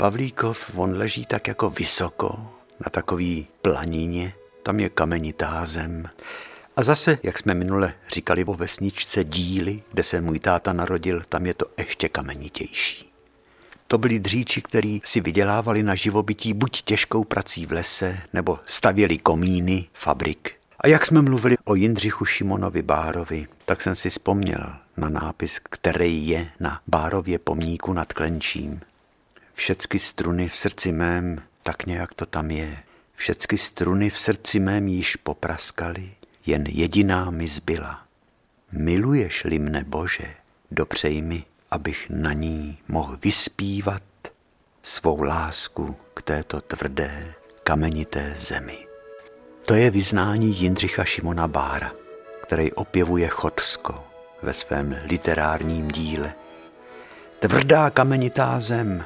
Pavlíkov, 0.08 0.70
on 0.74 0.96
leží 0.96 1.26
tak 1.26 1.48
jako 1.48 1.70
vysoko 1.70 2.28
na 2.80 2.90
takový 2.90 3.46
planině, 3.62 4.32
tam 4.62 4.80
je 4.80 4.88
kamenitá 4.88 5.64
zem. 5.64 6.08
A 6.76 6.82
zase, 6.82 7.18
jak 7.22 7.38
jsme 7.38 7.54
minule 7.54 7.94
říkali 8.08 8.44
o 8.44 8.54
vesničce 8.54 9.24
Díly, 9.24 9.82
kde 9.92 10.02
se 10.02 10.20
můj 10.20 10.38
táta 10.38 10.72
narodil, 10.72 11.22
tam 11.28 11.46
je 11.46 11.54
to 11.54 11.66
ještě 11.78 12.08
kamenitější. 12.08 13.12
To 13.86 13.98
byli 13.98 14.18
dříči, 14.18 14.62
kteří 14.62 15.02
si 15.04 15.20
vydělávali 15.20 15.82
na 15.82 15.94
živobytí 15.94 16.54
buď 16.54 16.82
těžkou 16.82 17.24
prací 17.24 17.66
v 17.66 17.72
lese, 17.72 18.18
nebo 18.32 18.58
stavěli 18.66 19.18
komíny, 19.18 19.86
fabrik. 19.94 20.52
A 20.80 20.88
jak 20.88 21.06
jsme 21.06 21.22
mluvili 21.22 21.56
o 21.64 21.74
Jindřichu 21.74 22.24
Šimonovi 22.24 22.82
Bárovi, 22.82 23.46
tak 23.64 23.80
jsem 23.80 23.94
si 23.94 24.10
vzpomněl 24.10 24.72
na 24.96 25.08
nápis, 25.08 25.60
který 25.70 26.28
je 26.28 26.50
na 26.60 26.80
Bárově 26.86 27.38
pomníku 27.38 27.92
nad 27.92 28.12
Klenčím. 28.12 28.80
Všecky 29.58 29.98
struny 29.98 30.48
v 30.48 30.56
srdci 30.56 30.92
mém, 30.92 31.42
tak 31.62 31.86
nějak 31.86 32.14
to 32.14 32.26
tam 32.26 32.50
je. 32.50 32.78
Všecky 33.14 33.58
struny 33.58 34.10
v 34.10 34.18
srdci 34.18 34.60
mém 34.60 34.88
již 34.88 35.16
popraskaly, 35.16 36.10
jen 36.46 36.66
jediná 36.66 37.30
mi 37.30 37.48
zbyla. 37.48 38.02
Miluješ-li 38.72 39.58
mne, 39.58 39.84
Bože, 39.84 40.34
dopřej 40.70 41.22
mi, 41.22 41.44
abych 41.70 42.06
na 42.10 42.32
ní 42.32 42.78
mohl 42.88 43.16
vyspívat 43.16 44.02
svou 44.82 45.22
lásku 45.22 45.96
k 46.14 46.22
této 46.22 46.60
tvrdé, 46.60 47.34
kamenité 47.62 48.34
zemi. 48.38 48.86
To 49.66 49.74
je 49.74 49.90
vyznání 49.90 50.60
Jindřicha 50.60 51.04
Šimona 51.04 51.48
Bára, 51.48 51.92
který 52.42 52.72
opěvuje 52.72 53.28
Chodsko 53.28 54.04
ve 54.42 54.52
svém 54.52 54.96
literárním 55.04 55.88
díle. 55.88 56.32
Tvrdá 57.38 57.90
kamenitá 57.90 58.60
zem, 58.60 59.04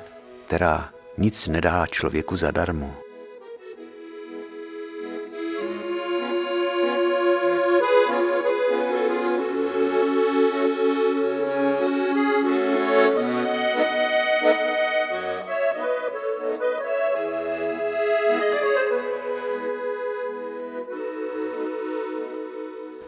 která 0.52 0.88
nic 1.18 1.48
nedá 1.48 1.86
člověku 1.86 2.36
zadarmo. 2.36 2.94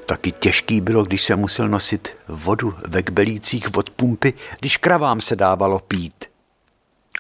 Taky 0.07 0.33
těžký 0.33 0.81
bylo, 0.81 1.05
když 1.05 1.23
se 1.23 1.37
musel 1.37 1.69
nosit 1.69 2.17
vodu 2.29 2.75
ve 2.89 3.03
kbelících 3.03 3.75
od 3.77 3.91
pumpy, 3.91 4.33
když 4.61 4.77
kravám 4.77 5.21
se 5.21 5.37
dávalo 5.37 5.79
pít. 5.79 6.34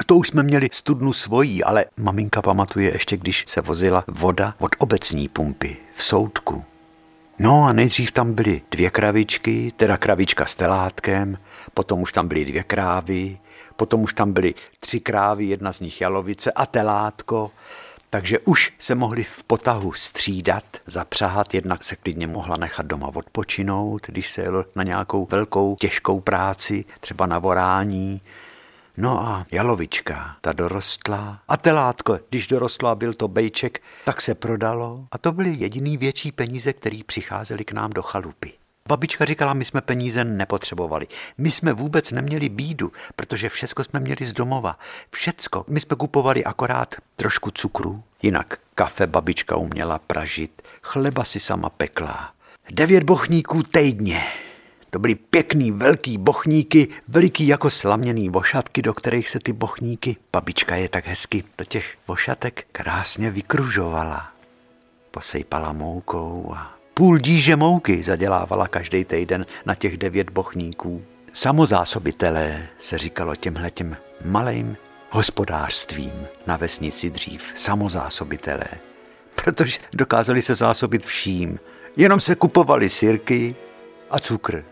To 0.06 0.16
už 0.16 0.28
jsme 0.28 0.42
měli 0.42 0.68
studnu 0.72 1.12
svojí, 1.12 1.64
ale 1.64 1.84
maminka 1.96 2.42
pamatuje 2.42 2.92
ještě, 2.92 3.16
když 3.16 3.44
se 3.46 3.60
vozila 3.60 4.04
voda 4.08 4.54
od 4.58 4.70
obecní 4.78 5.28
pumpy 5.28 5.76
v 5.94 6.04
soudku. 6.04 6.64
No 7.38 7.64
a 7.64 7.72
nejdřív 7.72 8.12
tam 8.12 8.32
byly 8.32 8.62
dvě 8.70 8.90
kravičky, 8.90 9.72
teda 9.76 9.96
kravička 9.96 10.46
s 10.46 10.54
telátkem, 10.54 11.38
potom 11.74 12.02
už 12.02 12.12
tam 12.12 12.28
byly 12.28 12.44
dvě 12.44 12.62
krávy, 12.62 13.38
potom 13.76 14.02
už 14.02 14.14
tam 14.14 14.32
byly 14.32 14.54
tři 14.80 15.00
krávy, 15.00 15.44
jedna 15.44 15.72
z 15.72 15.80
nich 15.80 16.00
jalovice 16.00 16.52
a 16.52 16.66
telátko, 16.66 17.50
takže 18.10 18.38
už 18.38 18.72
se 18.78 18.94
mohli 18.94 19.24
v 19.24 19.44
potahu 19.44 19.92
střídat, 19.92 20.64
zapřáhat, 20.86 21.54
jednak 21.54 21.84
se 21.84 21.96
klidně 21.96 22.26
mohla 22.26 22.56
nechat 22.56 22.86
doma 22.86 23.10
odpočinout, 23.14 24.06
když 24.06 24.30
se 24.30 24.42
jelo 24.42 24.64
na 24.76 24.82
nějakou 24.82 25.26
velkou 25.30 25.76
těžkou 25.80 26.20
práci, 26.20 26.84
třeba 27.00 27.26
na 27.26 27.38
vorání, 27.38 28.20
No 28.96 29.28
a 29.28 29.46
jalovička, 29.52 30.36
ta 30.40 30.52
dorostla. 30.52 31.40
A 31.48 31.56
telátko, 31.56 32.18
když 32.30 32.46
dorostla 32.46 32.94
byl 32.94 33.14
to 33.14 33.28
bejček, 33.28 33.82
tak 34.04 34.20
se 34.20 34.34
prodalo. 34.34 35.06
A 35.12 35.18
to 35.18 35.32
byly 35.32 35.54
jediný 35.58 35.96
větší 35.96 36.32
peníze, 36.32 36.72
které 36.72 37.00
přicházely 37.06 37.64
k 37.64 37.72
nám 37.72 37.90
do 37.90 38.02
chalupy. 38.02 38.52
Babička 38.88 39.24
říkala, 39.24 39.54
my 39.54 39.64
jsme 39.64 39.80
peníze 39.80 40.24
nepotřebovali. 40.24 41.06
My 41.38 41.50
jsme 41.50 41.72
vůbec 41.72 42.10
neměli 42.10 42.48
bídu, 42.48 42.92
protože 43.16 43.48
všecko 43.48 43.84
jsme 43.84 44.00
měli 44.00 44.24
z 44.24 44.32
domova. 44.32 44.78
Všecko. 45.10 45.64
My 45.68 45.80
jsme 45.80 45.96
kupovali 45.96 46.44
akorát 46.44 46.94
trošku 47.16 47.50
cukru, 47.50 48.02
jinak 48.22 48.58
kafe 48.74 49.06
babička 49.06 49.56
uměla 49.56 49.98
pražit, 49.98 50.62
chleba 50.82 51.24
si 51.24 51.40
sama 51.40 51.70
pekla. 51.70 52.32
Devět 52.70 53.02
bochníků 53.02 53.62
týdně. 53.62 54.22
To 54.94 54.98
byly 54.98 55.14
pěkný 55.14 55.72
velký 55.72 56.18
bochníky, 56.18 56.88
veliký 57.08 57.46
jako 57.46 57.70
slaměný 57.70 58.28
vošatky, 58.28 58.82
do 58.82 58.94
kterých 58.94 59.28
se 59.28 59.38
ty 59.38 59.52
bochníky, 59.52 60.16
babička 60.32 60.76
je 60.76 60.88
tak 60.88 61.06
hezky 61.06 61.44
do 61.58 61.64
těch 61.64 61.94
vošatek 62.08 62.66
krásně 62.72 63.30
vykružovala. 63.30 64.28
Posejpala 65.10 65.72
moukou 65.72 66.54
a 66.56 66.74
půl 66.94 67.18
díže 67.18 67.56
mouky 67.56 68.02
zadělávala 68.02 68.68
každý 68.68 69.04
týden 69.04 69.46
na 69.66 69.74
těch 69.74 69.96
devět 69.96 70.30
bochníků. 70.30 71.02
Samozásobitelé 71.32 72.66
se 72.78 72.98
říkalo 72.98 73.36
těmhle 73.36 73.70
těm 73.70 73.96
malým 74.24 74.76
hospodářstvím 75.10 76.26
na 76.46 76.56
vesnici 76.56 77.10
dřív. 77.10 77.52
Samozásobitelé. 77.54 78.68
Protože 79.44 79.78
dokázali 79.92 80.42
se 80.42 80.54
zásobit 80.54 81.06
vším. 81.06 81.58
Jenom 81.96 82.20
se 82.20 82.34
kupovali 82.34 82.88
sirky, 82.88 83.54
a 84.10 84.18
cukr 84.18 84.64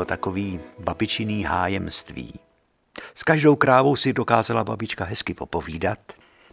bylo 0.00 0.04
takový 0.04 0.60
babičiný 0.78 1.42
hájemství. 1.42 2.32
S 3.14 3.22
každou 3.22 3.56
krávou 3.56 3.96
si 3.96 4.12
dokázala 4.12 4.64
babička 4.64 5.04
hezky 5.04 5.34
popovídat, 5.34 5.98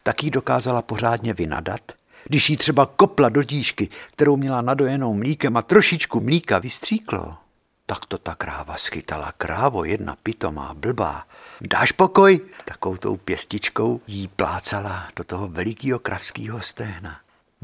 tak 0.04 0.24
jí 0.24 0.32
dokázala 0.32 0.82
pořádně 0.82 1.34
vynadat. 1.34 1.82
Když 2.24 2.50
jí 2.50 2.58
třeba 2.58 2.86
kopla 2.86 3.30
do 3.30 3.44
díšky, 3.44 3.90
kterou 4.12 4.38
měla 4.38 4.62
nadojenou 4.62 5.14
mlíkem 5.14 5.58
a 5.58 5.62
trošičku 5.62 6.20
mlíka 6.20 6.60
vystříklo, 6.60 7.38
tak 7.86 8.06
to 8.06 8.18
ta 8.18 8.36
kráva 8.36 8.76
schytala. 8.78 9.32
Krávo, 9.38 9.84
jedna 9.84 10.16
pitomá, 10.24 10.74
blbá. 10.74 11.24
Dáš 11.62 11.92
pokoj? 11.92 12.40
Takovou 12.66 12.98
tou 12.98 13.18
pěstičkou 13.18 14.02
jí 14.08 14.28
plácala 14.28 15.08
do 15.16 15.24
toho 15.24 15.48
velikého 15.48 16.00
kravského 16.00 16.62
stehna. 16.62 17.20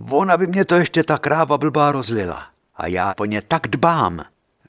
Ona 0.09 0.37
by 0.37 0.47
mě 0.47 0.65
to 0.65 0.75
ještě 0.75 1.03
ta 1.03 1.17
kráva 1.17 1.57
blbá 1.57 1.91
rozlila. 1.91 2.47
A 2.75 2.87
já 2.87 3.13
po 3.13 3.25
ně 3.25 3.41
tak 3.41 3.67
dbám, 3.67 4.25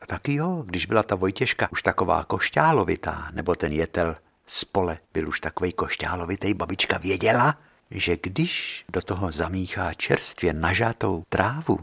taky 0.07 0.35
jo, 0.35 0.63
když 0.67 0.87
byla 0.87 1.03
ta 1.03 1.15
Vojtěžka 1.15 1.69
už 1.73 1.83
taková 1.83 2.25
košťálovitá, 2.25 3.29
nebo 3.33 3.55
ten 3.55 3.73
jetel 3.73 4.17
spole 4.47 4.99
byl 5.15 5.29
už 5.29 5.41
takový 5.41 5.73
košťálovitý, 5.73 6.55
babička 6.55 6.99
věděla, 6.99 7.59
že 7.91 8.17
když 8.23 8.85
do 8.93 9.03
toho 9.03 9.33
zamíchá 9.33 9.95
čerstvě 9.95 10.53
nažátou 10.53 11.23
trávu, 11.29 11.79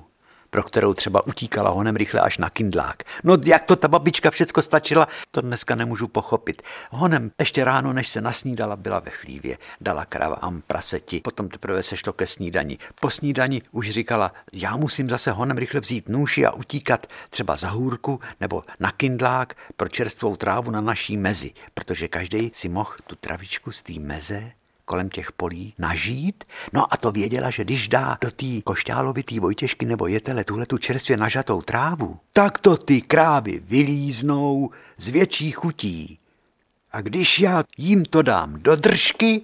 pro 0.51 0.63
kterou 0.63 0.93
třeba 0.93 1.27
utíkala 1.27 1.69
honem 1.69 1.95
rychle 1.95 2.21
až 2.21 2.37
na 2.37 2.49
kindlák. 2.49 3.03
No 3.23 3.37
jak 3.45 3.63
to 3.63 3.75
ta 3.75 3.87
babička 3.87 4.31
všecko 4.31 4.61
stačila, 4.61 5.07
to 5.31 5.41
dneska 5.41 5.75
nemůžu 5.75 6.07
pochopit. 6.07 6.61
Honem 6.91 7.31
ještě 7.39 7.63
ráno, 7.63 7.93
než 7.93 8.07
se 8.07 8.21
nasnídala, 8.21 8.75
byla 8.75 8.99
ve 8.99 9.11
chlívě. 9.11 9.57
Dala 9.81 10.05
kravám 10.05 10.61
praseti, 10.67 11.19
potom 11.19 11.49
teprve 11.49 11.83
se 11.83 11.97
šlo 11.97 12.13
ke 12.13 12.27
snídani. 12.27 12.77
Po 13.01 13.09
snídani 13.09 13.61
už 13.71 13.89
říkala, 13.89 14.33
já 14.53 14.75
musím 14.75 15.09
zase 15.09 15.31
honem 15.31 15.57
rychle 15.57 15.79
vzít 15.79 16.09
nůši 16.09 16.45
a 16.45 16.51
utíkat 16.51 17.07
třeba 17.29 17.55
za 17.55 17.69
hůrku 17.69 18.19
nebo 18.39 18.63
na 18.79 18.91
kindlák 18.91 19.55
pro 19.77 19.89
čerstvou 19.89 20.35
trávu 20.35 20.71
na 20.71 20.81
naší 20.81 21.17
mezi, 21.17 21.51
protože 21.73 22.07
každý 22.07 22.51
si 22.53 22.69
mohl 22.69 22.95
tu 23.07 23.15
travičku 23.15 23.71
z 23.71 23.81
té 23.81 23.93
meze 23.93 24.51
kolem 24.85 25.09
těch 25.09 25.31
polí 25.31 25.73
nažít. 25.79 26.43
No 26.73 26.93
a 26.93 26.97
to 26.97 27.11
věděla, 27.11 27.49
že 27.49 27.63
když 27.63 27.87
dá 27.87 28.17
do 28.21 28.31
té 28.31 28.61
košťálovitý 28.63 29.39
Vojtěžky 29.39 29.85
nebo 29.85 30.07
jetele 30.07 30.43
tuhle 30.43 30.65
tu 30.65 30.77
čerstvě 30.77 31.17
nažatou 31.17 31.61
trávu, 31.61 32.19
tak 32.33 32.57
to 32.57 32.77
ty 32.77 33.01
krávy 33.01 33.61
vylíznou 33.65 34.69
z 34.97 35.09
větší 35.09 35.51
chutí. 35.51 36.17
A 36.91 37.01
když 37.01 37.39
já 37.39 37.63
jim 37.77 38.05
to 38.05 38.21
dám 38.21 38.59
do 38.61 38.75
držky, 38.75 39.41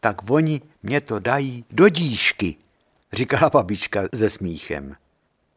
tak 0.00 0.30
oni 0.30 0.60
mě 0.82 1.00
to 1.00 1.18
dají 1.18 1.64
do 1.70 1.88
díšky, 1.88 2.56
říkala 3.12 3.50
babička 3.50 4.02
se 4.14 4.30
smíchem. 4.30 4.96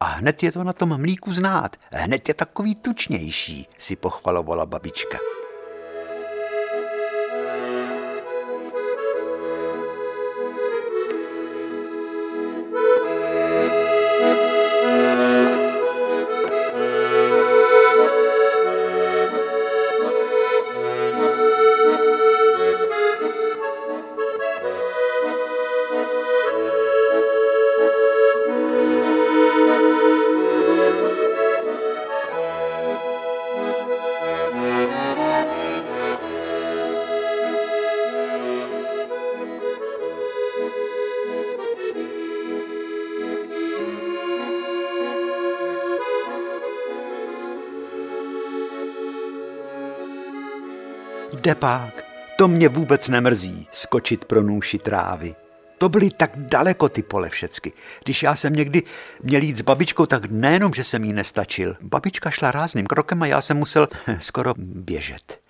A 0.00 0.04
hned 0.04 0.42
je 0.42 0.52
to 0.52 0.64
na 0.64 0.72
tom 0.72 1.00
mlíku 1.00 1.32
znát, 1.34 1.76
hned 1.92 2.28
je 2.28 2.34
takový 2.34 2.74
tučnější, 2.74 3.68
si 3.78 3.96
pochvalovala 3.96 4.66
babička. 4.66 5.18
Depák, 51.44 52.04
to 52.38 52.48
mě 52.48 52.68
vůbec 52.68 53.08
nemrzí, 53.08 53.68
skočit 53.72 54.24
pro 54.24 54.42
nůši 54.42 54.78
trávy. 54.78 55.34
To 55.78 55.88
byly 55.88 56.10
tak 56.10 56.30
daleko 56.36 56.88
ty 56.88 57.02
pole 57.02 57.28
všecky. 57.28 57.72
Když 58.04 58.22
já 58.22 58.36
jsem 58.36 58.52
někdy 58.52 58.82
měl 59.22 59.42
jít 59.42 59.58
s 59.58 59.60
babičkou, 59.60 60.06
tak 60.06 60.24
nejenom, 60.30 60.74
že 60.74 60.84
jsem 60.84 61.04
jí 61.04 61.12
nestačil. 61.12 61.76
Babička 61.80 62.30
šla 62.30 62.50
rázným 62.50 62.86
krokem 62.86 63.22
a 63.22 63.26
já 63.26 63.42
jsem 63.42 63.56
musel 63.56 63.88
skoro 64.18 64.54
běžet. 64.58 65.40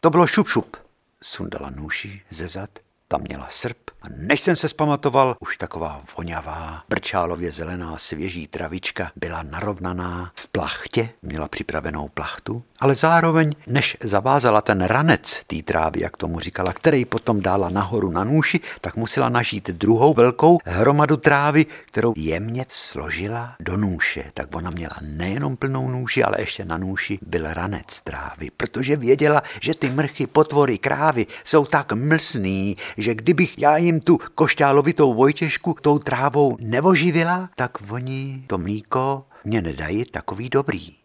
To 0.00 0.10
bylo 0.10 0.26
šup 0.26 0.48
šup. 0.48 0.76
Sundala 1.22 1.70
nůši 1.70 2.22
ze 2.30 2.48
zad, 2.48 2.70
tam 3.08 3.22
měla 3.22 3.48
srp 3.50 3.91
a 4.02 4.06
než 4.16 4.40
jsem 4.40 4.56
se 4.56 4.68
zpamatoval, 4.68 5.36
už 5.40 5.56
taková 5.58 6.02
voňavá, 6.16 6.82
brčálově 6.88 7.52
zelená 7.52 7.98
svěží 7.98 8.46
travička 8.46 9.10
byla 9.16 9.42
narovnaná 9.42 10.32
v 10.34 10.48
plachtě, 10.48 11.08
měla 11.22 11.48
připravenou 11.48 12.08
plachtu, 12.08 12.62
ale 12.80 12.94
zároveň, 12.94 13.54
než 13.66 13.96
zavázala 14.02 14.60
ten 14.60 14.84
ranec 14.84 15.42
té 15.46 15.62
trávy, 15.62 16.00
jak 16.00 16.16
tomu 16.16 16.40
říkala, 16.40 16.72
který 16.72 17.04
potom 17.04 17.40
dala 17.40 17.68
nahoru 17.68 18.10
na 18.10 18.24
nůši, 18.24 18.60
tak 18.80 18.96
musela 18.96 19.28
nažít 19.28 19.70
druhou 19.70 20.14
velkou 20.14 20.58
hromadu 20.64 21.16
trávy, 21.16 21.66
kterou 21.86 22.14
jemně 22.16 22.66
složila 22.68 23.56
do 23.60 23.76
nůše. 23.76 24.24
Tak 24.34 24.54
ona 24.54 24.70
měla 24.70 24.96
nejenom 25.00 25.56
plnou 25.56 25.88
nůši, 25.88 26.24
ale 26.24 26.40
ještě 26.40 26.64
na 26.64 26.78
nůši 26.78 27.18
byl 27.22 27.54
ranec 27.54 28.00
trávy, 28.00 28.50
protože 28.56 28.96
věděla, 28.96 29.42
že 29.60 29.74
ty 29.74 29.90
mrchy, 29.90 30.26
potvory, 30.26 30.78
krávy 30.78 31.26
jsou 31.44 31.64
tak 31.64 31.92
mlsný, 31.92 32.76
že 32.96 33.14
kdybych 33.14 33.58
já 33.58 33.76
jim 33.76 33.91
tu 34.00 34.18
košťálovitou 34.34 35.14
vojtěžku 35.14 35.76
tou 35.82 35.98
trávou 35.98 36.56
nevoživila, 36.60 37.50
tak 37.56 37.78
oni 37.90 38.44
to 38.46 38.58
mlíko 38.58 39.24
mě 39.44 39.62
nedají 39.62 40.04
takový 40.04 40.48
dobrý. 40.48 40.96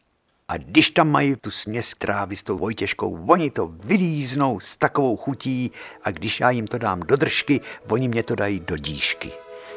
A 0.48 0.58
když 0.58 0.92
tam 0.92 1.10
mají 1.10 1.36
tu 1.36 1.52
směs 1.52 1.94
trávy 1.98 2.36
s 2.36 2.44
tou 2.44 2.58
vojtěžkou, 2.58 3.26
oni 3.28 3.52
to 3.52 3.74
vylíznou 3.84 4.60
s 4.60 4.76
takovou 4.76 5.18
chutí 5.18 5.72
a 6.04 6.12
když 6.12 6.40
já 6.40 6.50
jim 6.50 6.68
to 6.68 6.78
dám 6.78 7.00
do 7.00 7.16
držky, 7.16 7.62
oni 7.90 8.08
mě 8.08 8.24
to 8.24 8.36
dají 8.36 8.60
do 8.60 8.78
díšky. 8.78 9.32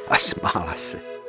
A 0.08 0.16
smála 0.16 0.74
se. 0.76 1.19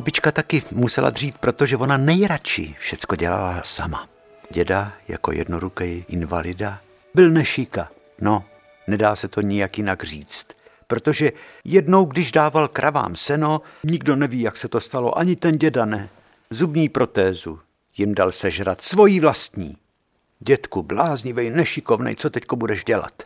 Babička 0.00 0.32
taky 0.32 0.62
musela 0.72 1.10
dřít, 1.10 1.38
protože 1.38 1.76
ona 1.76 1.96
nejradši 1.96 2.76
všecko 2.78 3.16
dělala 3.16 3.62
sama. 3.64 4.08
Děda 4.50 4.92
jako 5.08 5.32
jednoruký 5.32 6.04
invalida 6.08 6.80
byl 7.14 7.30
nešíka. 7.30 7.90
No, 8.20 8.44
nedá 8.86 9.16
se 9.16 9.28
to 9.28 9.40
nijak 9.40 9.78
jinak 9.78 10.04
říct. 10.04 10.46
Protože 10.86 11.32
jednou, 11.64 12.04
když 12.04 12.32
dával 12.32 12.68
kravám 12.68 13.16
seno, 13.16 13.60
nikdo 13.84 14.16
neví, 14.16 14.40
jak 14.40 14.56
se 14.56 14.68
to 14.68 14.80
stalo, 14.80 15.18
ani 15.18 15.36
ten 15.36 15.58
děda 15.58 15.84
ne. 15.84 16.08
Zubní 16.50 16.88
protézu 16.88 17.60
jim 17.96 18.14
dal 18.14 18.32
sežrat 18.32 18.82
svojí 18.82 19.20
vlastní. 19.20 19.76
Dětku, 20.38 20.82
bláznivej, 20.82 21.50
nešikovnej, 21.50 22.16
co 22.16 22.30
teďko 22.30 22.56
budeš 22.56 22.84
dělat? 22.84 23.22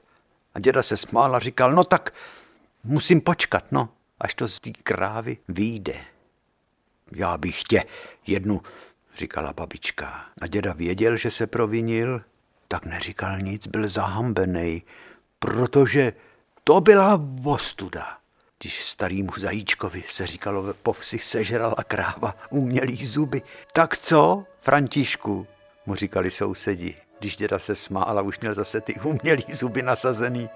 A 0.55 0.61
děda 0.61 0.83
se 0.83 0.97
smál 0.97 1.37
a 1.37 1.39
říkal, 1.39 1.73
no 1.73 1.85
tak 1.85 2.15
musím 2.85 3.21
počkat, 3.21 3.65
no, 3.71 3.89
až 4.21 4.35
to 4.35 4.49
z 4.49 4.61
té 4.61 4.71
krávy 4.83 5.37
vyjde. 5.49 6.14
Já 7.15 7.39
bych 7.39 7.63
tě 7.63 7.85
jednu, 8.27 8.61
říkala 9.19 9.53
babička. 9.53 10.27
A 10.41 10.47
děda 10.47 10.73
věděl, 10.73 11.17
že 11.17 11.31
se 11.31 11.47
provinil, 11.47 12.21
tak 12.69 12.85
neříkal 12.85 13.39
nic, 13.39 13.67
byl 13.67 13.89
zahambený, 13.89 14.83
protože 15.39 16.13
to 16.65 16.81
byla 16.81 17.21
vostuda. 17.21 18.19
Když 18.61 18.85
starýmu 18.85 19.33
zajíčkovi 19.39 20.05
se 20.09 20.27
říkalo, 20.27 20.75
po 20.83 20.93
vsi 20.93 21.19
sežrala 21.19 21.77
kráva 21.87 22.35
umělý 22.51 23.07
zuby. 23.07 23.43
Tak 23.73 23.99
co, 23.99 24.45
Františku, 24.61 25.47
mu 25.87 25.95
říkali 25.95 26.31
sousedi, 26.31 26.95
když 27.19 27.37
děda 27.37 27.59
se 27.59 27.75
smál 27.75 28.19
a 28.19 28.23
už 28.23 28.41
měl 28.41 28.55
zase 28.55 28.81
ty 28.81 28.95
umělý 28.95 29.45
zuby 29.53 29.83
nasazený. 29.83 30.49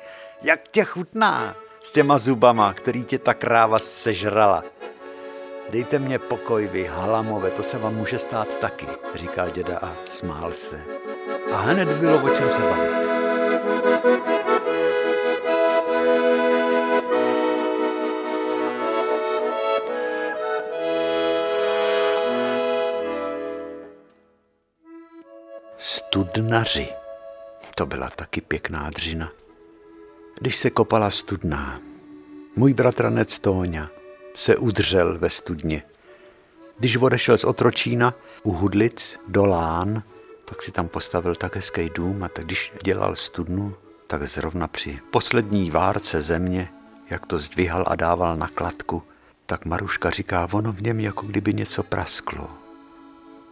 Jak 0.43 0.69
tě 0.69 0.85
chutná 0.85 1.57
s 1.81 1.91
těma 1.93 2.19
zubama, 2.19 2.75
který 2.75 3.05
tě 3.05 3.19
ta 3.19 3.35
kráva 3.35 3.79
sežrala. 3.79 4.65
Dejte 5.71 5.99
mě 5.99 6.19
pokoj, 6.19 6.67
vy 6.67 6.85
halamové, 6.85 7.51
to 7.51 7.63
se 7.63 7.79
vám 7.79 7.95
může 7.95 8.19
stát 8.19 8.59
taky, 8.59 8.87
říkal 9.15 9.51
děda 9.51 9.79
a 9.83 9.97
smál 10.09 10.53
se. 10.53 10.81
A 11.53 11.57
hned 11.57 11.89
bylo 11.89 12.25
o 12.25 12.29
čem 12.29 12.51
se 12.51 12.59
bavit. 12.59 13.09
Studnaři. 25.77 26.89
To 27.75 27.87
byla 27.87 28.11
taky 28.11 28.41
pěkná 28.41 28.91
dřina. 28.91 29.33
Když 30.41 30.57
se 30.57 30.71
kopala 30.71 31.11
studná, 31.11 31.81
můj 32.57 32.75
bratranec 32.75 33.39
Tóňa 33.39 33.98
se 34.39 34.57
udřel 34.57 35.19
ve 35.19 35.31
studně. 35.31 35.83
Když 36.79 36.97
odešel 36.97 37.39
z 37.39 37.45
Otročína 37.45 38.15
u 38.43 38.53
Hudlic 38.53 39.21
do 39.29 39.47
Lán, 39.47 40.03
tak 40.45 40.63
si 40.63 40.73
tam 40.73 40.89
postavil 40.89 41.35
tak 41.35 41.57
hezký 41.57 41.91
dům 41.95 42.23
a 42.23 42.29
tak 42.29 42.45
když 42.45 42.73
dělal 42.83 43.17
studnu, 43.17 43.75
tak 44.07 44.23
zrovna 44.23 44.69
při 44.69 44.99
poslední 45.11 45.71
várce 45.71 46.23
země, 46.23 46.69
jak 47.11 47.27
to 47.27 47.39
zdvihal 47.39 47.85
a 47.87 47.97
dával 47.97 48.37
na 48.37 48.49
kladku, 48.49 49.03
tak 49.47 49.65
Maruška 49.65 50.11
říká, 50.11 50.49
ono 50.53 50.73
v 50.73 50.83
něm 50.83 51.01
jako 51.01 51.27
kdyby 51.27 51.55
něco 51.55 51.83
prasklo. 51.83 52.51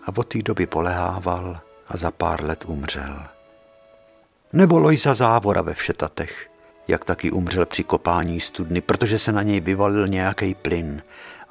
A 0.05 0.17
od 0.17 0.29
té 0.29 0.43
doby 0.43 0.67
polehával 0.67 1.61
a 1.89 1.97
za 1.97 2.11
pár 2.11 2.45
let 2.45 2.65
umřel. 2.67 3.23
Nebo 4.53 4.79
Lojza 4.79 5.15
Závora 5.15 5.63
ve 5.63 5.75
Všetatech, 5.75 6.51
jak 6.89 7.05
taky 7.05 7.31
umřel 7.31 7.67
při 7.67 7.85
kopání 7.85 8.41
studny, 8.41 8.81
protože 8.81 9.19
se 9.19 9.33
na 9.33 9.43
něj 9.43 9.61
vyvalil 9.61 10.09
nějaký 10.09 10.55
plyn. 10.55 11.03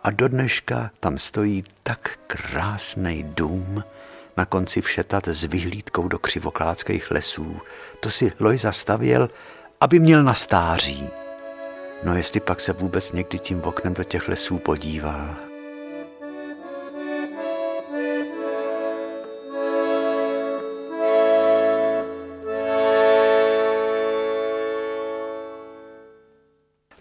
A 0.03 0.11
do 0.11 0.27
dneška 0.27 0.91
tam 0.99 1.17
stojí 1.17 1.63
tak 1.83 2.19
krásný 2.27 3.23
dům 3.23 3.83
na 4.37 4.45
konci 4.45 4.81
Všetat 4.81 5.27
s 5.27 5.43
vyhlídkou 5.43 6.07
do 6.07 6.19
křivokládských 6.19 7.11
lesů. 7.11 7.59
To 7.99 8.09
si 8.09 8.31
Lojza 8.39 8.71
stavěl, 8.71 9.29
aby 9.81 9.99
měl 9.99 10.23
na 10.23 10.33
stáří. 10.33 11.09
No 12.03 12.17
jestli 12.17 12.39
pak 12.39 12.59
se 12.59 12.73
vůbec 12.73 13.11
někdy 13.11 13.39
tím 13.39 13.61
oknem 13.61 13.93
do 13.93 14.03
těch 14.03 14.27
lesů 14.27 14.57
podíval. 14.57 15.54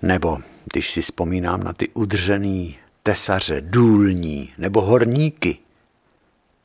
Nebo 0.05 0.38
když 0.72 0.90
si 0.90 1.02
vzpomínám 1.02 1.64
na 1.64 1.72
ty 1.72 1.88
udřený 1.88 2.78
tesaře, 3.02 3.61
důlní 3.61 4.52
nebo 4.59 4.80
horníky. 4.80 5.59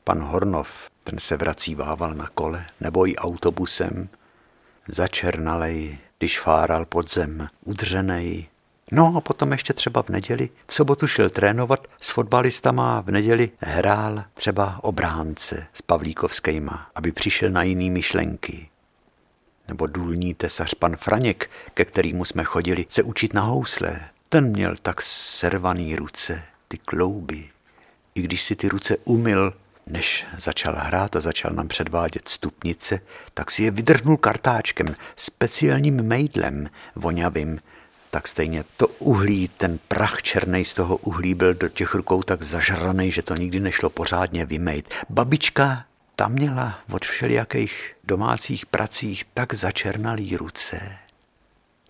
Pan 0.04 0.20
Hornov, 0.22 0.68
ten 1.04 1.20
se 1.20 1.36
vracívával 1.36 2.14
na 2.14 2.28
kole 2.34 2.64
nebo 2.80 3.06
i 3.06 3.16
autobusem, 3.16 4.08
začernalej, 4.88 5.98
když 6.18 6.40
fáral 6.40 6.84
pod 6.84 7.12
zem, 7.12 7.48
udřenej. 7.64 8.46
No 8.92 9.12
a 9.16 9.20
potom 9.20 9.52
ještě 9.52 9.72
třeba 9.72 10.02
v 10.02 10.08
neděli, 10.08 10.48
v 10.66 10.74
sobotu 10.74 11.06
šel 11.06 11.30
trénovat 11.30 11.86
s 12.00 12.10
fotbalistama 12.10 12.98
a 12.98 13.00
v 13.00 13.10
neděli 13.10 13.50
hrál 13.60 14.24
třeba 14.34 14.78
obránce 14.82 15.66
s 15.74 15.82
Pavlíkovskýma, 15.82 16.90
aby 16.94 17.12
přišel 17.12 17.50
na 17.50 17.62
jiný 17.62 17.90
myšlenky 17.90 18.68
nebo 19.70 19.86
důlní 19.86 20.34
tesař 20.34 20.74
pan 20.74 20.96
Franěk, 20.96 21.50
ke 21.74 21.84
kterému 21.84 22.24
jsme 22.24 22.44
chodili 22.44 22.86
se 22.88 23.02
učit 23.02 23.34
na 23.34 23.42
housle. 23.42 24.00
Ten 24.28 24.50
měl 24.50 24.74
tak 24.82 25.02
servaný 25.02 25.96
ruce, 25.96 26.42
ty 26.68 26.78
klouby. 26.78 27.48
I 28.14 28.22
když 28.22 28.42
si 28.42 28.56
ty 28.56 28.68
ruce 28.68 28.96
umyl, 29.04 29.52
než 29.86 30.26
začal 30.38 30.74
hrát 30.76 31.16
a 31.16 31.20
začal 31.20 31.52
nám 31.52 31.68
předvádět 31.68 32.28
stupnice, 32.28 33.00
tak 33.34 33.50
si 33.50 33.62
je 33.62 33.70
vydrhnul 33.70 34.16
kartáčkem, 34.16 34.96
speciálním 35.16 36.02
mejdlem 36.02 36.70
voňavým. 36.96 37.60
Tak 38.10 38.28
stejně 38.28 38.64
to 38.76 38.86
uhlí, 38.88 39.48
ten 39.48 39.78
prach 39.88 40.22
černý 40.22 40.64
z 40.64 40.74
toho 40.74 40.96
uhlí 40.96 41.34
byl 41.34 41.54
do 41.54 41.68
těch 41.68 41.94
rukou 41.94 42.22
tak 42.22 42.42
zažraný, 42.42 43.10
že 43.10 43.22
to 43.22 43.36
nikdy 43.36 43.60
nešlo 43.60 43.90
pořádně 43.90 44.44
vymejt. 44.44 44.94
Babička 45.10 45.84
ta 46.16 46.28
měla 46.28 46.78
od 46.90 47.04
všelijakých 47.04 47.94
domácích 48.10 48.66
pracích 48.66 49.24
tak 49.34 49.54
začernalý 49.54 50.36
ruce. 50.36 50.96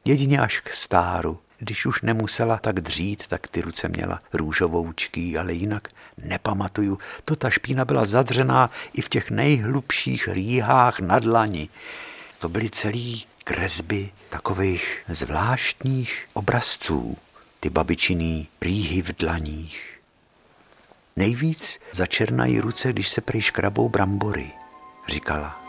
Jedině 0.05 0.41
až 0.41 0.61
k 0.61 0.75
stáru, 0.75 1.39
když 1.59 1.87
už 1.87 2.03
nemusela 2.03 2.59
tak 2.59 2.81
dřít, 2.81 3.27
tak 3.27 3.49
ty 3.49 3.61
ruce 3.61 3.89
měla 3.89 4.21
růžovoučky, 4.33 5.39
ale 5.39 5.53
jinak 5.53 5.89
nepamatuju. 6.19 6.99
To 7.25 7.37
ta 7.37 7.51
špína 7.51 7.85
byla 7.85 8.05
zadřená 8.05 8.71
i 8.93 9.03
v 9.03 9.09
těch 9.09 9.31
nejhlubších 9.31 10.29
rýhách 10.29 11.01
na 11.01 11.19
dlani. 11.19 11.69
To 12.39 12.49
byly 12.49 12.71
celý 12.71 13.25
kresby 13.45 14.11
takových 14.31 15.03
zvláštních 15.09 16.29
obrazců, 16.33 17.17
ty 17.61 17.71
babičiný 17.71 18.49
rýhy 18.61 19.03
v 19.03 19.17
dlaních. 19.17 20.01
Nejvíc 21.17 21.81
začernají 21.93 22.61
ruce, 22.61 22.93
když 22.93 23.09
se 23.09 23.21
prej 23.21 23.41
škrabou 23.41 23.89
brambory, 23.89 24.53
říkala. 25.09 25.60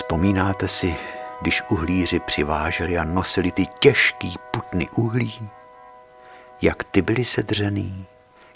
Vzpomínáte 0.00 0.68
si, 0.68 0.96
když 1.42 1.62
uhlíři 1.68 2.20
přiváželi 2.20 2.98
a 2.98 3.04
nosili 3.04 3.52
ty 3.52 3.66
těžký 3.80 4.34
putny 4.50 4.88
uhlí? 4.96 5.50
Jak 6.62 6.84
ty 6.84 7.02
byly 7.02 7.24
sedřený? 7.24 8.06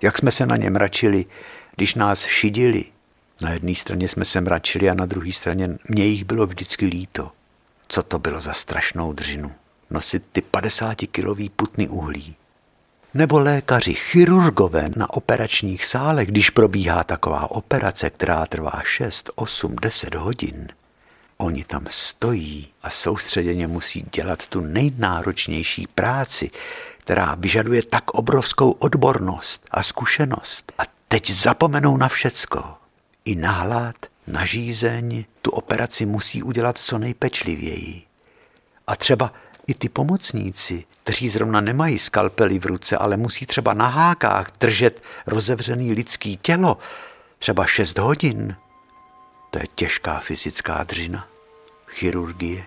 Jak 0.03 0.18
jsme 0.18 0.30
se 0.30 0.47
na 0.47 0.57
ně 0.57 0.70
mračili, 0.70 1.26
když 1.76 1.95
nás 1.95 2.24
šidili? 2.24 2.84
Na 3.40 3.51
jedné 3.51 3.74
straně 3.74 4.09
jsme 4.09 4.24
se 4.24 4.40
mračili 4.40 4.90
a 4.90 4.95
na 4.95 5.07
druhé 5.07 5.32
straně 5.32 5.70
mě 5.88 6.05
jich 6.05 6.24
bylo 6.24 6.47
vždycky 6.47 6.86
líto. 6.86 7.32
Co 7.88 8.03
to 8.03 8.18
bylo 8.18 8.40
za 8.40 8.53
strašnou 8.53 9.12
dřinu? 9.12 9.53
Nosit 9.90 10.24
ty 10.32 10.42
50-kilový 10.53 11.51
putny 11.51 11.88
uhlí. 11.88 12.36
Nebo 13.14 13.40
lékaři, 13.40 13.95
chirurgové 13.95 14.88
na 14.97 15.14
operačních 15.14 15.84
sálech, 15.84 16.28
když 16.28 16.51
probíhá 16.51 17.05
taková 17.05 17.51
operace, 17.51 18.11
která 18.11 18.47
trvá 18.47 18.82
6, 18.84 19.30
8, 19.34 19.76
10 19.80 20.14
hodin– 20.14 20.68
Oni 21.37 21.64
tam 21.64 21.87
stojí 21.91 22.68
a 22.82 22.91
soustředěně 22.91 23.66
musí 23.66 24.07
dělat 24.12 24.47
tu 24.47 24.61
nejnáročnější 24.61 25.87
práci, 25.87 26.51
která 26.99 27.35
vyžaduje 27.39 27.82
tak 27.82 28.11
obrovskou 28.11 28.70
odbornost 28.70 29.66
a 29.70 29.82
zkušenost. 29.82 30.72
A 30.78 30.82
teď 31.09 31.30
zapomenou 31.30 31.97
na 31.97 32.09
všecko. 32.09 32.64
I 33.24 33.35
na 33.35 33.53
hlad, 33.53 33.97
na 34.26 34.45
žízeň, 34.45 35.24
tu 35.43 35.51
operaci 35.51 36.07
musí 36.07 36.43
udělat 36.43 36.78
co 36.78 36.99
nejpečlivěji. 36.99 38.03
A 38.87 38.97
třeba 38.97 39.32
i 39.66 39.74
ty 39.74 39.89
pomocníci, 39.89 40.85
kteří 41.03 41.28
zrovna 41.28 41.61
nemají 41.61 41.99
skalpely 41.99 42.59
v 42.59 42.66
ruce, 42.66 42.97
ale 42.97 43.16
musí 43.16 43.47
třeba 43.47 43.74
na 43.74 43.87
hákách 43.87 44.53
držet 44.61 45.03
rozevřený 45.26 45.93
lidský 45.93 46.37
tělo, 46.37 46.78
třeba 47.39 47.66
šest 47.66 47.99
hodin, 47.99 48.57
to 49.55 49.61
je 49.61 49.66
těžká 49.74 50.18
fyzická 50.18 50.84
dřina. 50.84 51.28
Chirurgie. 51.86 52.64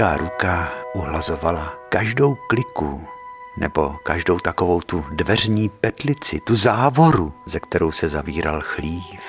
Lidská 0.00 0.16
ruka 0.16 0.72
uhlazovala 0.94 1.74
každou 1.88 2.34
kliku 2.48 3.04
nebo 3.56 3.96
každou 4.02 4.38
takovou 4.38 4.80
tu 4.80 5.04
dveřní 5.12 5.68
petlici, 5.68 6.40
tu 6.40 6.56
závoru, 6.56 7.32
ze 7.46 7.60
kterou 7.60 7.92
se 7.92 8.08
zavíral 8.08 8.60
chlív. 8.64 9.20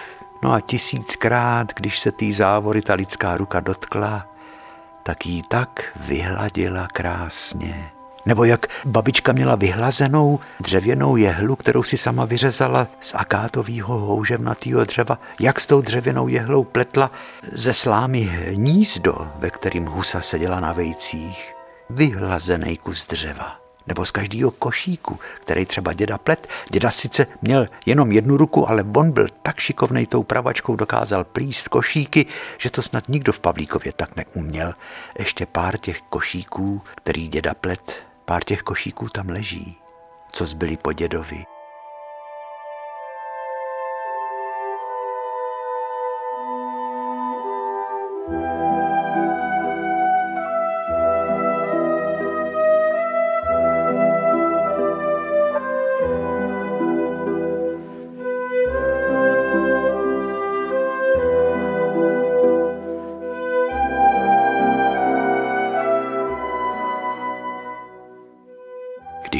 No 0.43 0.53
a 0.53 0.59
tisíckrát, 0.59 1.73
když 1.75 1.99
se 1.99 2.11
té 2.11 2.31
závory 2.31 2.81
ta 2.81 2.93
lidská 2.93 3.37
ruka 3.37 3.59
dotkla, 3.59 4.27
tak 5.03 5.25
jí 5.25 5.43
tak 5.43 5.97
vyhladila 6.07 6.87
krásně. 6.87 7.91
Nebo 8.25 8.43
jak 8.43 8.67
babička 8.85 9.31
měla 9.31 9.55
vyhlazenou 9.55 10.39
dřevěnou 10.59 11.15
jehlu, 11.15 11.55
kterou 11.55 11.83
si 11.83 11.97
sama 11.97 12.25
vyřezala 12.25 12.87
z 12.99 13.15
akátového 13.15 13.97
houževnatého 13.97 14.83
dřeva, 14.83 15.19
jak 15.39 15.59
s 15.59 15.65
tou 15.65 15.81
dřevěnou 15.81 16.27
jehlou 16.27 16.63
pletla 16.63 17.11
ze 17.41 17.73
slámy 17.73 18.19
hnízdo, 18.19 19.27
ve 19.39 19.49
kterým 19.49 19.85
husa 19.85 20.21
seděla 20.21 20.59
na 20.59 20.73
vejcích. 20.73 21.53
Vyhlazený 21.89 22.77
kus 22.77 23.07
dřeva 23.07 23.61
nebo 23.87 24.05
z 24.05 24.11
každého 24.11 24.51
košíku, 24.51 25.19
který 25.39 25.65
třeba 25.65 25.93
děda 25.93 26.17
plet. 26.17 26.47
Děda 26.69 26.91
sice 26.91 27.27
měl 27.41 27.67
jenom 27.85 28.11
jednu 28.11 28.37
ruku, 28.37 28.69
ale 28.69 28.83
on 28.95 29.11
byl 29.11 29.27
tak 29.41 29.59
šikovnej 29.59 30.07
tou 30.07 30.23
pravačkou 30.23 30.75
dokázal 30.75 31.23
plíst 31.23 31.67
košíky, 31.67 32.25
že 32.57 32.69
to 32.69 32.81
snad 32.81 33.09
nikdo 33.09 33.33
v 33.33 33.39
Pavlíkově 33.39 33.93
tak 33.93 34.15
neuměl. 34.15 34.73
Ještě 35.19 35.45
pár 35.45 35.77
těch 35.77 36.01
košíků, 36.09 36.81
který 36.95 37.27
děda 37.27 37.53
plet 37.53 38.10
Pár 38.31 38.43
těch 38.43 38.61
košíků 38.61 39.09
tam 39.09 39.29
leží, 39.29 39.77
co 40.31 40.45
zbyli 40.45 40.77
po 40.77 40.93
dědovi. 40.93 41.43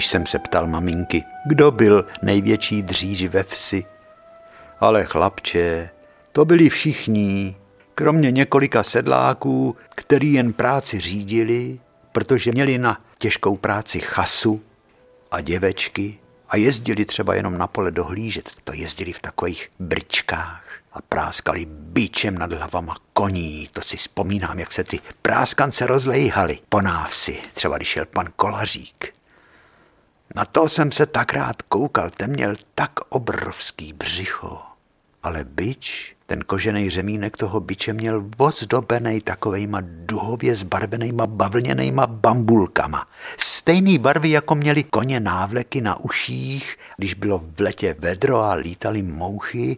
Když 0.02 0.10
jsem 0.10 0.26
se 0.26 0.40
ptal 0.40 0.68
maminky, 0.68 1.24
kdo 1.46 1.72
byl 1.72 2.06
největší 2.22 2.84
dříž 2.84 3.26
ve 3.26 3.44
vsi. 3.44 3.86
Ale 4.80 5.06
chlapče, 5.06 5.90
to 6.32 6.46
byli 6.46 6.70
všichni, 6.70 7.56
kromě 7.96 8.32
několika 8.32 8.84
sedláků, 8.84 9.76
který 9.96 10.34
jen 10.34 10.54
práci 10.54 11.00
řídili, 11.00 11.80
protože 12.12 12.52
měli 12.52 12.78
na 12.78 13.02
těžkou 13.18 13.58
práci 13.58 14.00
chasu 14.00 14.62
a 15.32 15.42
děvečky 15.42 16.18
a 16.50 16.58
jezdili 16.58 17.06
třeba 17.06 17.36
jenom 17.36 17.58
na 17.58 17.68
pole 17.68 17.92
dohlížet. 17.92 18.52
To 18.64 18.74
jezdili 18.74 19.14
v 19.14 19.20
takových 19.20 19.70
bričkách 19.80 20.66
a 20.94 21.02
práskali 21.02 21.66
bíčem 21.70 22.38
nad 22.38 22.54
hlavama 22.54 22.96
koní. 23.14 23.70
To 23.74 23.82
si 23.82 23.98
vzpomínám, 23.98 24.60
jak 24.60 24.72
se 24.72 24.84
ty 24.84 25.00
práskance 25.22 25.88
rozlejhaly 25.88 26.60
po 26.70 26.82
návsi, 26.82 27.40
třeba 27.54 27.78
když 27.78 27.88
šel 27.88 28.06
pan 28.06 28.28
Kolařík. 28.36 29.21
Na 30.36 30.46
to 30.46 30.70
jsem 30.70 30.92
se 30.92 31.06
tak 31.06 31.34
rád 31.34 31.62
koukal, 31.62 32.10
ten 32.10 32.32
měl 32.32 32.56
tak 32.76 32.92
obrovský 33.10 33.94
břicho. 33.94 34.62
Ale 35.24 35.44
byč, 35.44 36.16
ten 36.26 36.42
kožený 36.42 36.90
řemínek 36.90 37.38
toho 37.38 37.60
byče 37.60 37.94
měl 37.94 38.30
ozdobený 38.38 39.22
takovejma 39.22 39.80
duhově 39.82 40.56
zbarvenýma 40.56 41.28
bavlněnýma 41.28 42.08
bambulkama. 42.08 43.08
Stejný 43.38 44.00
barvy, 44.00 44.30
jako 44.30 44.56
měli 44.56 44.84
koně 44.84 45.20
návleky 45.20 45.82
na 45.82 46.00
uších, 46.00 46.78
když 46.98 47.14
bylo 47.14 47.42
v 47.58 47.60
letě 47.60 47.96
vedro 48.00 48.42
a 48.42 48.54
lítali 48.54 49.02
mouchy. 49.02 49.78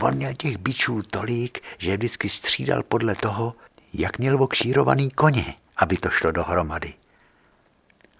On 0.00 0.14
měl 0.14 0.34
těch 0.34 0.58
bičů 0.58 1.02
tolik, 1.02 1.62
že 1.78 1.96
vždycky 1.96 2.28
střídal 2.28 2.82
podle 2.82 3.14
toho, 3.14 3.54
jak 3.92 4.18
měl 4.18 4.42
okšírovaný 4.42 5.10
koně, 5.10 5.54
aby 5.76 5.96
to 5.96 6.10
šlo 6.10 6.32
dohromady. 6.32 6.94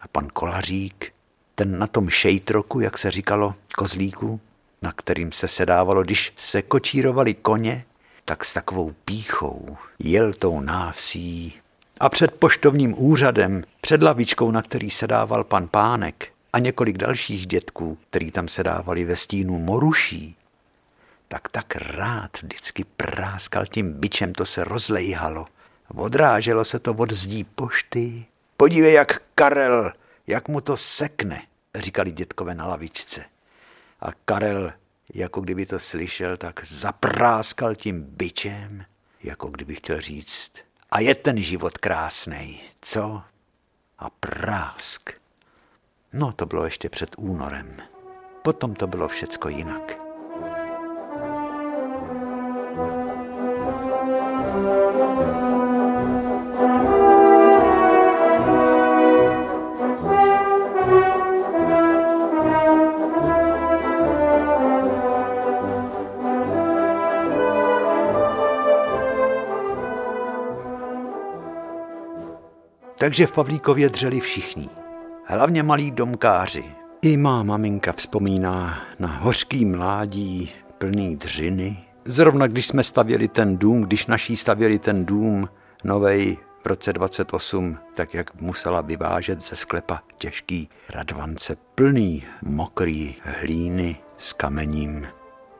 A 0.00 0.08
pan 0.08 0.28
Kolařík 0.32 1.15
ten 1.56 1.78
na 1.78 1.86
tom 1.86 2.08
šejtroku, 2.08 2.80
jak 2.80 2.98
se 2.98 3.10
říkalo, 3.10 3.54
kozlíku, 3.76 4.40
na 4.82 4.92
kterým 4.92 5.32
se 5.32 5.48
sedávalo, 5.48 6.02
když 6.02 6.32
se 6.36 6.62
kočírovali 6.62 7.34
koně, 7.34 7.84
tak 8.24 8.44
s 8.44 8.52
takovou 8.52 8.94
píchou 9.04 9.76
jel 9.98 10.32
tou 10.32 10.60
návsí 10.60 11.54
A 12.00 12.08
před 12.08 12.32
poštovním 12.32 12.94
úřadem, 13.02 13.64
před 13.80 14.02
lavičkou, 14.02 14.50
na 14.50 14.62
který 14.62 14.90
se 14.90 15.06
dával 15.06 15.44
pan 15.44 15.68
Pánek 15.68 16.28
a 16.52 16.58
několik 16.58 16.98
dalších 16.98 17.46
dětků, 17.46 17.98
který 18.10 18.30
tam 18.30 18.48
se 18.48 18.62
dávali 18.62 19.04
ve 19.04 19.16
stínu 19.16 19.58
moruší, 19.58 20.36
tak 21.28 21.48
tak 21.48 21.76
rád 21.76 22.30
vždycky 22.42 22.84
práskal 22.84 23.66
tím 23.66 23.92
bičem, 23.92 24.32
to 24.32 24.46
se 24.46 24.64
rozlejhalo. 24.64 25.46
Odráželo 25.94 26.64
se 26.64 26.78
to 26.78 26.94
od 26.94 27.12
zdí 27.12 27.44
pošty. 27.44 28.24
Podívej, 28.56 28.92
jak 28.92 29.22
Karel, 29.34 29.92
jak 30.26 30.48
mu 30.48 30.60
to 30.60 30.76
sekne, 30.76 31.42
říkali 31.74 32.12
dětkové 32.12 32.54
na 32.54 32.66
lavičce. 32.66 33.24
A 34.00 34.12
Karel, 34.24 34.72
jako 35.14 35.40
kdyby 35.40 35.66
to 35.66 35.78
slyšel, 35.78 36.36
tak 36.36 36.66
zapráskal 36.66 37.74
tím 37.74 38.02
bičem, 38.02 38.84
jako 39.22 39.48
kdyby 39.48 39.74
chtěl 39.74 40.00
říct, 40.00 40.52
a 40.90 41.00
je 41.00 41.14
ten 41.14 41.42
život 41.42 41.78
krásný, 41.78 42.60
co? 42.80 43.22
A 43.98 44.10
prásk. 44.10 45.10
No, 46.12 46.32
to 46.32 46.46
bylo 46.46 46.64
ještě 46.64 46.88
před 46.88 47.10
únorem. 47.18 47.82
Potom 48.42 48.74
to 48.74 48.86
bylo 48.86 49.08
všecko 49.08 49.48
jinak. 49.48 50.05
Takže 72.98 73.26
v 73.26 73.32
Pavlíkově 73.32 73.88
dřeli 73.88 74.20
všichni, 74.20 74.68
hlavně 75.24 75.62
malí 75.62 75.90
domkáři. 75.90 76.64
I 77.02 77.16
má 77.16 77.42
maminka 77.42 77.92
vzpomíná 77.92 78.78
na 78.98 79.08
hořký 79.08 79.64
mládí 79.64 80.50
plný 80.78 81.16
dřiny. 81.16 81.78
Zrovna 82.04 82.46
když 82.46 82.66
jsme 82.66 82.82
stavěli 82.82 83.28
ten 83.28 83.56
dům, 83.56 83.82
když 83.82 84.06
naší 84.06 84.36
stavěli 84.36 84.78
ten 84.78 85.04
dům 85.04 85.48
novej 85.84 86.36
v 86.64 86.66
roce 86.66 86.92
28, 86.92 87.78
tak 87.94 88.14
jak 88.14 88.40
musela 88.40 88.80
vyvážet 88.80 89.40
ze 89.40 89.56
sklepa 89.56 90.02
těžký 90.18 90.68
radvance 90.88 91.56
plný 91.74 92.24
mokrý 92.42 93.14
hlíny 93.22 93.96
s 94.18 94.32
kamením. 94.32 95.06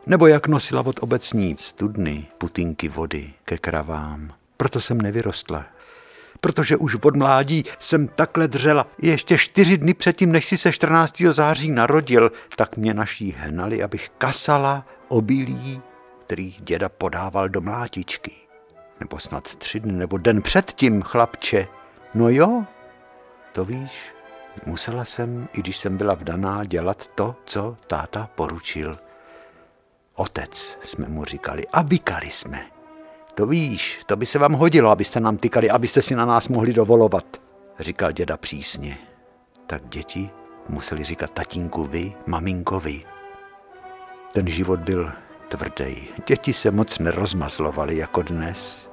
Nebo 0.07 0.27
jak 0.27 0.49
nosila 0.49 0.87
od 0.87 1.03
obecní 1.03 1.57
studny 1.59 2.27
putinky 2.39 2.89
vody 2.89 3.33
ke 3.45 3.59
kravám. 3.59 4.33
Proto 4.57 4.81
jsem 4.81 5.01
nevyrostla, 5.01 5.65
protože 6.41 6.77
už 6.77 6.95
od 6.95 7.17
mládí 7.17 7.65
jsem 7.79 8.09
takhle 8.09 8.49
dřela. 8.49 8.87
Ještě 8.99 9.39
čtyři 9.39 9.79
dny 9.79 9.95
předtím, 9.95 10.33
než 10.33 10.47
si 10.47 10.59
se 10.59 10.73
14. 10.73 11.23
září 11.31 11.71
narodil, 11.71 12.33
tak 12.57 12.77
mě 12.77 12.95
naší 12.95 13.33
hnali, 13.39 13.83
abych 13.83 14.11
kasala 14.19 14.87
obilí, 15.09 15.83
který 16.25 16.57
děda 16.59 16.89
podával 16.89 17.49
do 17.49 17.61
mlátičky. 17.61 18.33
Nebo 19.01 19.19
snad 19.19 19.57
tři 19.57 19.81
dny, 19.81 19.93
nebo 19.93 20.19
den 20.19 20.43
předtím, 20.43 21.03
chlapče. 21.03 21.69
No 22.15 22.29
jo, 22.29 22.65
to 23.53 23.65
víš, 23.65 24.13
musela 24.67 25.05
jsem, 25.05 25.49
i 25.53 25.61
když 25.61 25.77
jsem 25.77 25.97
byla 25.97 26.15
vdaná, 26.15 26.65
dělat 26.65 27.07
to, 27.15 27.37
co 27.45 27.77
táta 27.87 28.31
poručil. 28.35 28.99
Otec, 30.15 30.79
jsme 30.83 31.09
mu 31.09 31.25
říkali, 31.25 31.67
a 31.73 31.83
vykali 31.83 32.31
jsme. 32.31 32.76
To 33.37 33.47
víš, 33.47 34.01
to 34.07 34.17
by 34.17 34.27
se 34.27 34.39
vám 34.39 34.53
hodilo, 34.53 34.91
abyste 34.91 35.21
nám 35.21 35.37
tykali, 35.37 35.71
abyste 35.71 36.03
si 36.03 36.17
na 36.17 36.27
nás 36.27 36.49
mohli 36.49 36.73
dovolovat, 36.73 37.37
říkal 37.81 38.13
děda 38.13 38.37
přísně. 38.37 38.99
Tak 39.67 39.89
děti 39.89 40.31
museli 40.69 41.05
říkat 41.05 41.31
tatínku 41.31 41.85
vy, 41.85 42.13
maminko 42.27 42.81
vy. 42.81 43.05
Ten 44.33 44.49
život 44.49 44.81
byl 44.81 45.13
tvrdý. 45.49 46.09
Děti 46.27 46.53
se 46.53 46.71
moc 46.71 46.99
nerozmazlovaly 46.99 47.97
jako 47.97 48.23
dnes. 48.23 48.91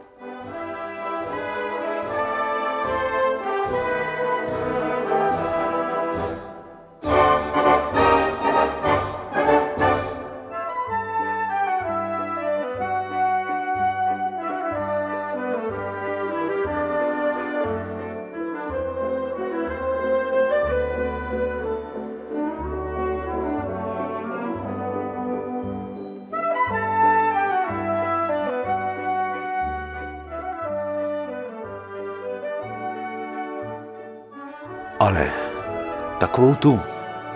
Takovou 36.54 36.78
tu 36.78 36.82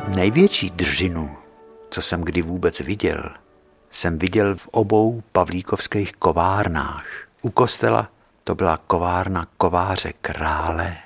největší 0.07 0.70
držinu, 0.70 1.36
co 1.89 2.01
jsem 2.01 2.22
kdy 2.22 2.41
vůbec 2.41 2.80
viděl, 2.80 3.24
jsem 3.89 4.20
viděl 4.20 4.55
v 4.55 4.68
obou 4.68 5.24
pavlíkovských 5.32 6.13
kovárnách. 6.13 7.05
U 7.41 7.49
kostela 7.49 8.09
to 8.43 8.55
byla 8.55 8.80
kovárna 8.88 9.47
kováře 9.57 10.13
krále. 10.22 10.97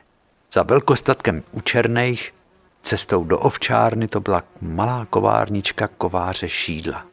Za 0.53 0.64
velkostatkem 0.64 1.43
u 1.51 1.62
Černých 1.62 2.34
cestou 2.84 3.24
do 3.24 3.39
ovčárny 3.39 4.07
to 4.07 4.20
byla 4.20 4.43
malá 4.62 5.05
kovárnička 5.05 5.88
kováře 5.88 6.49
šídla. 6.49 7.05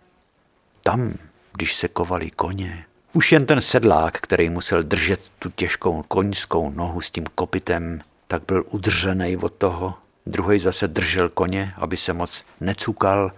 Tam, 0.82 1.14
když 1.52 1.74
se 1.74 1.88
kovali 1.88 2.30
koně, 2.30 2.84
už 3.12 3.32
jen 3.32 3.46
ten 3.46 3.60
sedlák, 3.60 4.20
který 4.20 4.48
musel 4.48 4.82
držet 4.82 5.20
tu 5.38 5.50
těžkou 5.50 6.02
koňskou 6.02 6.70
nohu 6.70 7.00
s 7.00 7.10
tím 7.10 7.24
kopitem, 7.34 8.00
tak 8.26 8.42
byl 8.46 8.64
udržený 8.70 9.36
od 9.36 9.52
toho. 9.52 9.94
Druhý 10.28 10.60
zase 10.60 10.88
držel 10.88 11.28
koně, 11.28 11.74
aby 11.76 11.96
se 11.96 12.12
moc 12.12 12.44
necukal. 12.60 13.32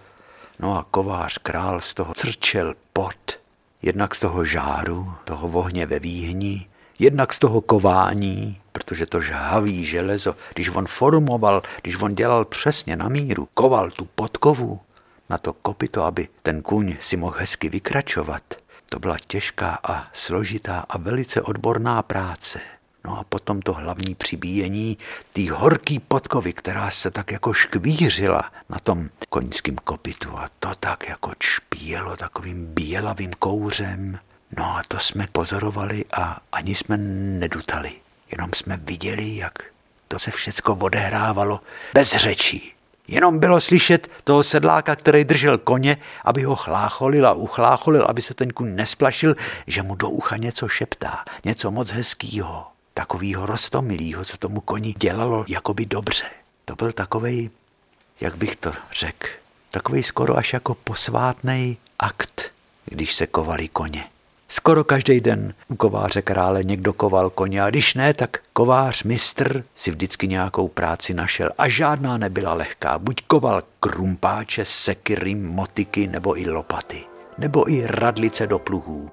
No 0.59 0.77
a 0.77 0.85
kovář 0.91 1.37
král 1.37 1.81
z 1.81 1.93
toho 1.93 2.13
crčel 2.13 2.73
pot. 2.93 3.39
Jednak 3.81 4.15
z 4.15 4.19
toho 4.19 4.45
žáru, 4.45 5.13
toho 5.25 5.47
vohně 5.47 5.85
ve 5.85 5.99
výhni, 5.99 6.67
jednak 6.99 7.33
z 7.33 7.39
toho 7.39 7.61
kování, 7.61 8.61
protože 8.71 9.05
to 9.05 9.21
žhavý 9.21 9.85
železo, 9.85 10.35
když 10.53 10.69
on 10.69 10.87
formoval, 10.87 11.61
když 11.81 12.01
on 12.01 12.15
dělal 12.15 12.45
přesně 12.45 12.95
na 12.95 13.09
míru, 13.09 13.47
koval 13.53 13.91
tu 13.91 14.05
podkovu 14.05 14.79
na 15.29 15.37
to 15.37 15.53
kopito, 15.53 16.03
aby 16.03 16.27
ten 16.43 16.61
kuň 16.61 16.95
si 16.99 17.17
mohl 17.17 17.35
hezky 17.39 17.69
vykračovat, 17.69 18.43
to 18.89 18.99
byla 18.99 19.17
těžká 19.27 19.79
a 19.83 20.07
složitá 20.13 20.85
a 20.89 20.97
velice 20.97 21.41
odborná 21.41 22.01
práce. 22.01 22.59
No 23.05 23.19
a 23.19 23.23
potom 23.23 23.61
to 23.61 23.73
hlavní 23.73 24.15
přibíjení 24.15 24.97
té 25.33 25.51
horký 25.51 25.99
podkovy, 25.99 26.53
která 26.53 26.91
se 26.91 27.11
tak 27.11 27.31
jako 27.31 27.53
škvířila 27.53 28.51
na 28.69 28.79
tom 28.79 29.09
koňském 29.29 29.75
kopitu 29.75 30.37
a 30.37 30.49
to 30.59 30.75
tak 30.79 31.09
jako 31.09 31.31
čpíjelo 31.39 32.17
takovým 32.17 32.65
bělavým 32.65 33.33
kouřem. 33.33 34.19
No 34.57 34.63
a 34.65 34.81
to 34.87 34.99
jsme 34.99 35.27
pozorovali 35.31 36.05
a 36.13 36.41
ani 36.51 36.75
jsme 36.75 36.97
nedutali. 36.97 37.91
Jenom 38.31 38.49
jsme 38.53 38.77
viděli, 38.77 39.35
jak 39.35 39.53
to 40.07 40.19
se 40.19 40.31
všecko 40.31 40.75
odehrávalo 40.75 41.59
bez 41.93 42.15
řečí. 42.15 42.73
Jenom 43.07 43.39
bylo 43.39 43.61
slyšet 43.61 44.11
toho 44.23 44.43
sedláka, 44.43 44.95
který 44.95 45.23
držel 45.23 45.57
koně, 45.57 45.97
aby 46.25 46.43
ho 46.43 46.55
chlácholil 46.55 47.27
a 47.27 47.33
uchlácholil, 47.33 48.05
aby 48.09 48.21
se 48.21 48.33
ten 48.33 48.49
kuň 48.49 48.75
nesplašil, 48.75 49.35
že 49.67 49.83
mu 49.83 49.95
do 49.95 50.09
ucha 50.09 50.37
něco 50.37 50.67
šeptá, 50.67 51.25
něco 51.45 51.71
moc 51.71 51.91
hezkýho 51.91 52.70
takovýho 52.93 53.45
rostomilýho, 53.45 54.25
co 54.25 54.37
tomu 54.37 54.61
koni 54.61 54.93
dělalo 54.93 55.45
jakoby 55.47 55.85
dobře. 55.85 56.25
To 56.65 56.75
byl 56.75 56.91
takovej, 56.91 57.49
jak 58.21 58.35
bych 58.35 58.55
to 58.55 58.71
řekl, 58.99 59.27
takový 59.71 60.03
skoro 60.03 60.37
až 60.37 60.53
jako 60.53 60.75
posvátný 60.75 61.77
akt, 61.99 62.51
když 62.85 63.15
se 63.15 63.27
kovali 63.27 63.67
koně. 63.67 64.05
Skoro 64.47 64.83
každý 64.83 65.21
den 65.21 65.53
u 65.67 65.75
kováře 65.75 66.21
krále 66.21 66.63
někdo 66.63 66.93
koval 66.93 67.29
koně 67.29 67.63
a 67.63 67.69
když 67.69 67.93
ne, 67.93 68.13
tak 68.13 68.39
kovář 68.53 69.03
mistr 69.03 69.63
si 69.75 69.91
vždycky 69.91 70.27
nějakou 70.27 70.67
práci 70.67 71.13
našel 71.13 71.49
a 71.57 71.67
žádná 71.67 72.17
nebyla 72.17 72.53
lehká. 72.53 72.99
Buď 72.99 73.21
koval 73.27 73.63
krumpáče, 73.79 74.65
sekiry, 74.65 75.35
motiky 75.35 76.07
nebo 76.07 76.39
i 76.39 76.49
lopaty, 76.49 77.03
nebo 77.37 77.71
i 77.71 77.87
radlice 77.87 78.47
do 78.47 78.59
pluhů. 78.59 79.11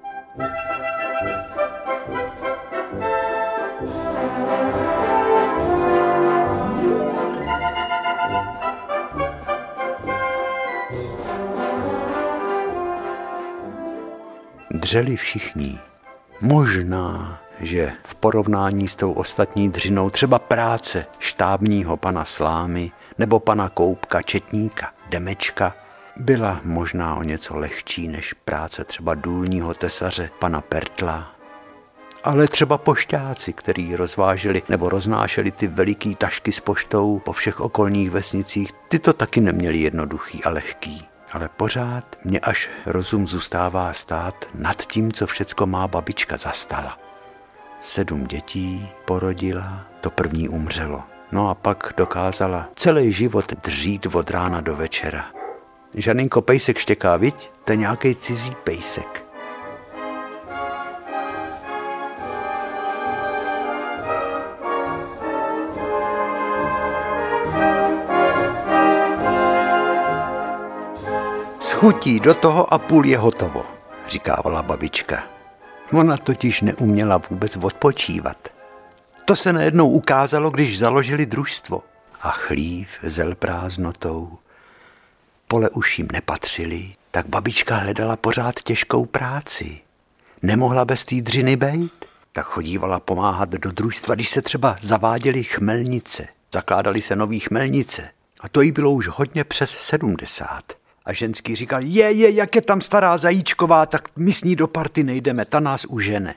Dřeli 14.79 15.15
všichni. 15.15 15.79
Možná, 16.41 17.41
že 17.59 17.91
v 18.03 18.15
porovnání 18.15 18.87
s 18.87 18.95
tou 18.95 19.11
ostatní 19.11 19.69
dřinou 19.69 20.09
třeba 20.09 20.39
práce 20.39 21.05
štábního 21.19 21.97
pana 21.97 22.25
Slámy 22.25 22.91
nebo 23.17 23.39
pana 23.39 23.69
Koupka, 23.69 24.21
Četníka, 24.21 24.91
Demečka, 25.09 25.75
byla 26.17 26.61
možná 26.63 27.15
o 27.15 27.23
něco 27.23 27.57
lehčí 27.57 28.07
než 28.07 28.33
práce 28.33 28.83
třeba 28.83 29.15
důlního 29.15 29.73
tesaře 29.73 30.29
pana 30.39 30.61
Pertla. 30.61 31.35
Ale 32.23 32.47
třeba 32.47 32.77
pošťáci, 32.77 33.53
který 33.53 33.95
rozváželi 33.95 34.61
nebo 34.69 34.89
roznášeli 34.89 35.51
ty 35.51 35.67
veliký 35.67 36.15
tašky 36.15 36.51
s 36.51 36.59
poštou 36.59 37.19
po 37.19 37.31
všech 37.31 37.59
okolních 37.59 38.11
vesnicích, 38.11 38.71
ty 38.87 38.99
to 38.99 39.13
taky 39.13 39.41
neměli 39.41 39.77
jednoduchý 39.77 40.43
a 40.43 40.49
lehký. 40.49 41.09
Ale 41.31 41.49
pořád 41.57 42.15
mě 42.23 42.39
až 42.39 42.69
rozum 42.85 43.27
zůstává 43.27 43.93
stát 43.93 44.45
nad 44.53 44.81
tím, 44.81 45.11
co 45.11 45.27
všecko 45.27 45.65
má 45.65 45.87
babička 45.87 46.37
zastala. 46.37 46.97
Sedm 47.79 48.27
dětí 48.27 48.89
porodila, 49.05 49.85
to 50.01 50.09
první 50.09 50.49
umřelo. 50.49 51.03
No 51.31 51.49
a 51.49 51.55
pak 51.55 51.93
dokázala 51.97 52.69
celý 52.75 53.11
život 53.11 53.53
dřít 53.63 54.05
od 54.05 54.31
rána 54.31 54.61
do 54.61 54.75
večera. 54.75 55.25
Žaninko 55.93 56.41
pejsek 56.41 56.77
štěká, 56.77 57.17
viď? 57.17 57.51
To 57.65 57.71
je 57.71 57.77
nějaký 57.77 58.15
cizí 58.15 58.55
pejsek. 58.63 59.28
Schutí 71.79 72.19
do 72.19 72.33
toho 72.33 72.73
a 72.73 72.77
půl 72.77 73.05
je 73.05 73.17
hotovo, 73.17 73.65
říkávala 74.07 74.63
babička. 74.63 75.23
Ona 75.93 76.17
totiž 76.17 76.61
neuměla 76.61 77.21
vůbec 77.29 77.57
odpočívat. 77.57 78.47
To 79.25 79.35
se 79.35 79.53
najednou 79.53 79.89
ukázalo, 79.89 80.49
když 80.49 80.79
založili 80.79 81.25
družstvo 81.25 81.83
a 82.21 82.29
chlív 82.31 82.89
zel 83.03 83.35
prázdnotou. 83.35 84.37
Pole 85.47 85.69
už 85.69 85.99
jim 85.99 86.07
nepatřili, 86.11 86.91
tak 87.11 87.25
babička 87.27 87.75
hledala 87.75 88.15
pořád 88.15 88.55
těžkou 88.63 89.05
práci. 89.05 89.79
Nemohla 90.41 90.85
bez 90.85 91.03
té 91.03 91.15
dřiny 91.15 91.55
bejt, 91.55 92.05
tak 92.31 92.45
chodívala 92.45 92.99
pomáhat 92.99 93.49
do 93.49 93.71
družstva, 93.71 94.15
když 94.15 94.29
se 94.29 94.41
třeba 94.41 94.77
zaváděly 94.81 95.43
chmelnice. 95.43 96.27
Zakládali 96.53 97.01
se 97.01 97.15
nový 97.15 97.39
chmelnice 97.39 98.09
a 98.39 98.49
to 98.49 98.61
jí 98.61 98.71
bylo 98.71 98.91
už 98.91 99.07
hodně 99.07 99.43
přes 99.43 99.69
sedmdesát. 99.69 100.78
A 101.09 101.13
ženský 101.13 101.55
říkal, 101.55 101.81
je, 101.83 102.11
je, 102.11 102.31
jak 102.31 102.55
je 102.55 102.61
tam 102.61 102.81
stará 102.81 103.17
zajíčková, 103.17 103.85
tak 103.85 104.09
my 104.15 104.33
s 104.33 104.43
ní 104.43 104.55
do 104.55 104.67
party 104.67 105.03
nejdeme, 105.03 105.45
ta 105.45 105.59
nás 105.59 105.85
užene. 105.85 106.35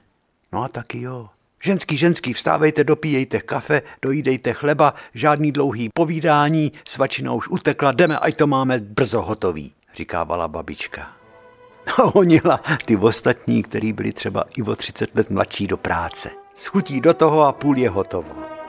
No 0.52 0.62
a 0.62 0.68
taky 0.68 1.00
jo. 1.00 1.28
Ženský, 1.64 1.96
ženský, 1.96 2.32
vstávejte, 2.32 2.84
dopíjejte 2.84 3.40
kafe, 3.40 3.82
dojídejte 4.02 4.52
chleba, 4.52 4.94
žádný 5.14 5.52
dlouhý 5.52 5.88
povídání, 5.94 6.72
svačina 6.84 7.32
už 7.32 7.48
utekla, 7.48 7.92
jdeme, 7.92 8.18
ať 8.18 8.36
to 8.36 8.46
máme 8.46 8.78
brzo 8.78 9.22
hotový, 9.22 9.72
říkávala 9.94 10.48
babička. 10.48 11.12
A 11.98 12.02
honila 12.02 12.60
ty 12.84 12.96
ostatní, 12.96 13.62
který 13.62 13.92
byli 13.92 14.12
třeba 14.12 14.44
i 14.56 14.62
o 14.62 14.76
30 14.76 15.14
let 15.14 15.30
mladší 15.30 15.66
do 15.66 15.76
práce. 15.76 16.30
Schutí 16.54 17.00
do 17.00 17.14
toho 17.14 17.42
a 17.42 17.52
půl 17.52 17.78
je 17.78 17.90
hotovo. 17.90 18.61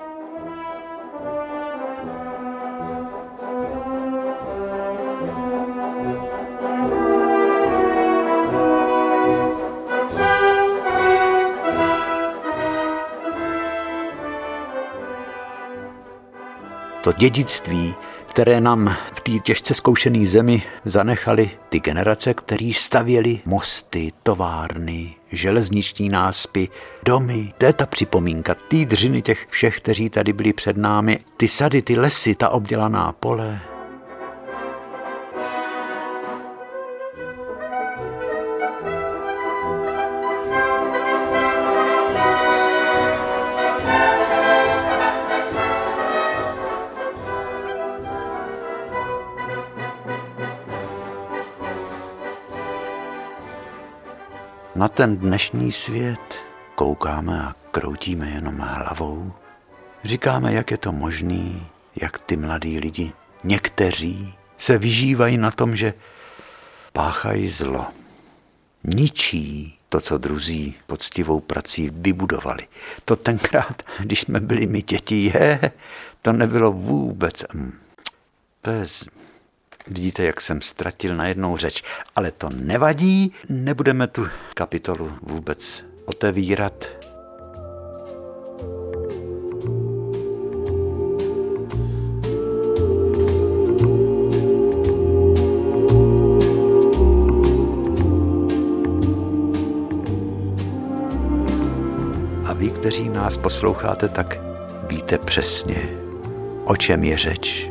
To 17.03 17.13
dědictví, 17.13 17.95
které 18.29 18.61
nám 18.61 18.95
v 19.13 19.21
té 19.21 19.31
těžce 19.31 19.73
zkoušené 19.73 20.25
zemi 20.25 20.63
zanechali 20.85 21.51
ty 21.69 21.79
generace, 21.79 22.33
které 22.33 22.71
stavěli 22.75 23.39
mosty, 23.45 24.11
továrny, 24.23 25.15
železniční 25.31 26.09
náspy, 26.09 26.69
domy. 27.05 27.53
To 27.57 27.65
je 27.65 27.73
ta 27.73 27.85
připomínka, 27.85 28.55
ty 28.55 28.85
dřiny 28.85 29.21
těch 29.21 29.47
všech, 29.49 29.77
kteří 29.77 30.09
tady 30.09 30.33
byli 30.33 30.53
před 30.53 30.77
námi, 30.77 31.19
ty 31.37 31.47
sady, 31.47 31.81
ty 31.81 31.95
lesy, 31.95 32.35
ta 32.35 32.49
obdělaná 32.49 33.11
pole, 33.11 33.59
Na 54.75 54.87
ten 54.87 55.17
dnešní 55.17 55.71
svět 55.71 56.43
koukáme 56.75 57.41
a 57.41 57.55
kroutíme 57.71 58.29
jenom 58.29 58.57
hlavou. 58.57 59.33
Říkáme, 60.03 60.53
jak 60.53 60.71
je 60.71 60.77
to 60.77 60.91
možný, 60.91 61.67
jak 61.95 62.17
ty 62.17 62.37
mladí 62.37 62.79
lidi, 62.79 63.13
někteří, 63.43 64.33
se 64.57 64.77
vyžívají 64.77 65.37
na 65.37 65.51
tom, 65.51 65.75
že 65.75 65.93
páchají 66.93 67.49
zlo. 67.49 67.87
Ničí 68.83 69.79
to, 69.89 70.01
co 70.01 70.17
druzí 70.17 70.75
poctivou 70.87 71.39
prací 71.39 71.89
vybudovali. 71.93 72.67
To 73.05 73.15
tenkrát, 73.15 73.83
když 73.99 74.21
jsme 74.21 74.39
byli 74.39 74.67
my 74.67 74.81
děti, 74.81 75.31
je, 75.33 75.71
to 76.21 76.31
nebylo 76.31 76.71
vůbec. 76.71 77.45
Hm, 77.53 77.79
to 78.61 78.71
je 78.71 78.85
Vidíte, 79.87 80.23
jak 80.23 80.41
jsem 80.41 80.61
ztratil 80.61 81.15
na 81.15 81.27
jednou 81.27 81.57
řeč, 81.57 81.83
ale 82.15 82.31
to 82.31 82.49
nevadí, 82.55 83.33
nebudeme 83.49 84.07
tu 84.07 84.27
kapitolu 84.53 85.11
vůbec 85.21 85.83
otevírat. 86.05 86.85
A 102.45 102.53
vy, 102.53 102.69
kteří 102.69 103.09
nás 103.09 103.37
posloucháte, 103.37 104.09
tak 104.09 104.37
víte 104.87 105.17
přesně, 105.17 105.89
o 106.65 106.75
čem 106.75 107.03
je 107.03 107.17
řeč. 107.17 107.69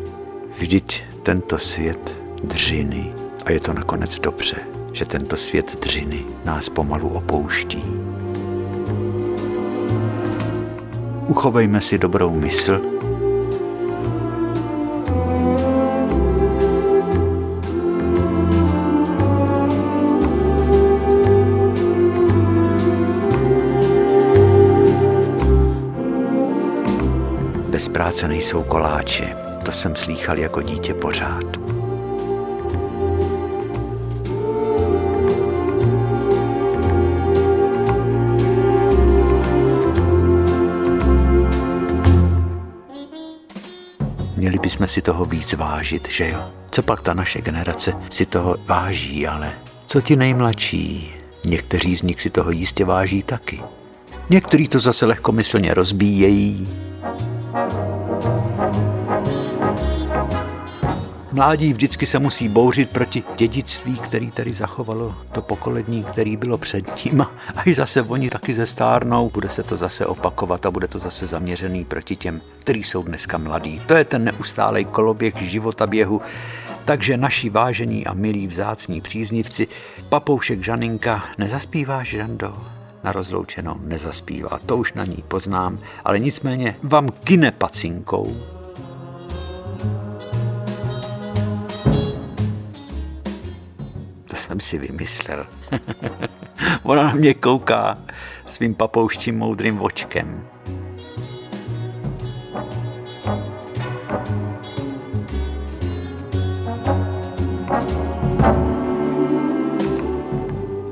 Vždyť 0.59 1.12
tento 1.23 1.59
svět 1.59 2.13
dřiny, 2.45 3.15
a 3.45 3.51
je 3.53 3.61
to 3.61 3.73
nakonec 3.73 4.19
dobře, 4.19 4.57
že 4.93 5.05
tento 5.05 5.37
svět 5.37 5.81
dřiny 5.81 6.25
nás 6.45 6.69
pomalu 6.69 7.09
opouští. 7.09 7.85
Uchovejme 11.27 11.81
si 11.81 11.99
dobrou 11.99 12.31
mysl, 12.31 12.81
Bez 27.69 27.89
práce 27.89 28.29
nejsou 28.29 28.63
koláče. 28.63 29.52
To 29.63 29.73
jsem 29.73 29.97
slýchal 29.97 30.39
jako 30.39 30.63
dítě 30.63 30.95
pořád. 30.95 31.45
Měli 44.37 44.59
bychom 44.59 44.89
si 44.89 45.03
toho 45.03 45.25
víc 45.25 45.53
vážit, 45.53 46.09
že 46.09 46.29
jo? 46.29 46.51
Co 46.71 46.83
pak 46.83 47.03
ta 47.03 47.15
naše 47.15 47.41
generace 47.41 47.93
si 48.11 48.27
toho 48.27 48.57
váží, 48.67 49.27
ale 49.27 49.53
co 49.87 50.01
ti 50.01 50.17
nejmladší? 50.17 51.15
Někteří 51.45 51.97
z 51.97 52.03
nich 52.03 52.23
si 52.23 52.31
toho 52.31 52.51
jistě 52.51 52.85
váží 52.85 53.23
taky. 53.23 53.61
Někteří 54.31 54.69
to 54.69 54.81
zase 54.81 55.07
lehkomyslně 55.07 55.75
rozbíjejí, 55.75 56.69
Mládí 61.33 61.73
vždycky 61.73 62.07
se 62.07 62.19
musí 62.19 62.49
bouřit 62.49 62.93
proti 62.93 63.23
dědictví, 63.37 63.99
který 63.99 64.31
tady 64.31 64.55
zachovalo 64.55 65.15
to 65.33 65.43
pokolení, 65.43 66.05
který 66.05 66.37
bylo 66.37 66.59
před 66.59 67.05
ním. 67.05 67.21
A 67.21 67.31
až 67.57 67.77
zase 67.77 68.03
oni 68.03 68.31
taky 68.31 68.55
zestárnou, 68.55 69.31
bude 69.31 69.49
se 69.49 69.63
to 69.63 69.77
zase 69.77 70.07
opakovat 70.07 70.67
a 70.67 70.71
bude 70.71 70.89
to 70.89 70.99
zase 70.99 71.27
zaměřený 71.27 71.85
proti 71.85 72.17
těm, 72.17 72.41
kteří 72.59 72.83
jsou 72.83 73.03
dneska 73.03 73.39
mladí. 73.39 73.81
To 73.87 73.95
je 73.95 74.05
ten 74.05 74.25
neustálej 74.25 74.85
koloběh 74.85 75.43
života 75.43 75.87
běhu. 75.87 76.21
Takže 76.85 77.17
naši 77.17 77.51
vážení 77.51 78.07
a 78.07 78.15
milí 78.15 78.47
vzácní 78.47 79.01
příznivci, 79.01 79.69
papoušek 80.09 80.65
Žaninka, 80.65 81.25
nezaspíváš, 81.39 82.09
Žando? 82.11 82.53
na 83.05 83.13
rozloučenou 83.13 83.75
nezaspívá. 83.85 84.59
To 84.67 84.77
už 84.77 84.93
na 84.93 85.05
ní 85.05 85.25
poznám, 85.29 85.79
ale 86.05 86.19
nicméně 86.19 86.77
vám 86.83 87.09
kine 87.25 87.51
pacinkou. 87.51 88.37
Jsem 94.53 94.61
si 94.61 94.79
vymyslel. 94.79 95.47
Ona 96.83 97.03
na 97.03 97.15
mě 97.15 97.35
kouká 97.35 97.99
svým 98.49 98.75
papouštím 98.75 99.39
moudrým 99.39 99.81
očkem. 99.81 100.49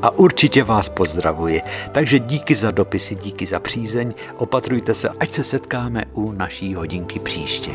a 0.03 0.11
určitě 0.19 0.65
vás 0.65 0.89
pozdravuje. 0.89 1.63
Takže 1.93 2.19
díky 2.19 2.55
za 2.55 2.71
dopisy, 2.71 3.15
díky 3.15 3.47
za 3.47 3.61
přízeň, 3.61 4.15
opatrujte 4.37 4.95
se, 4.95 5.09
ať 5.09 5.33
se 5.33 5.45
setkáme 5.45 6.05
u 6.13 6.33
naší 6.33 6.75
hodinky 6.75 7.19
příště. 7.19 7.73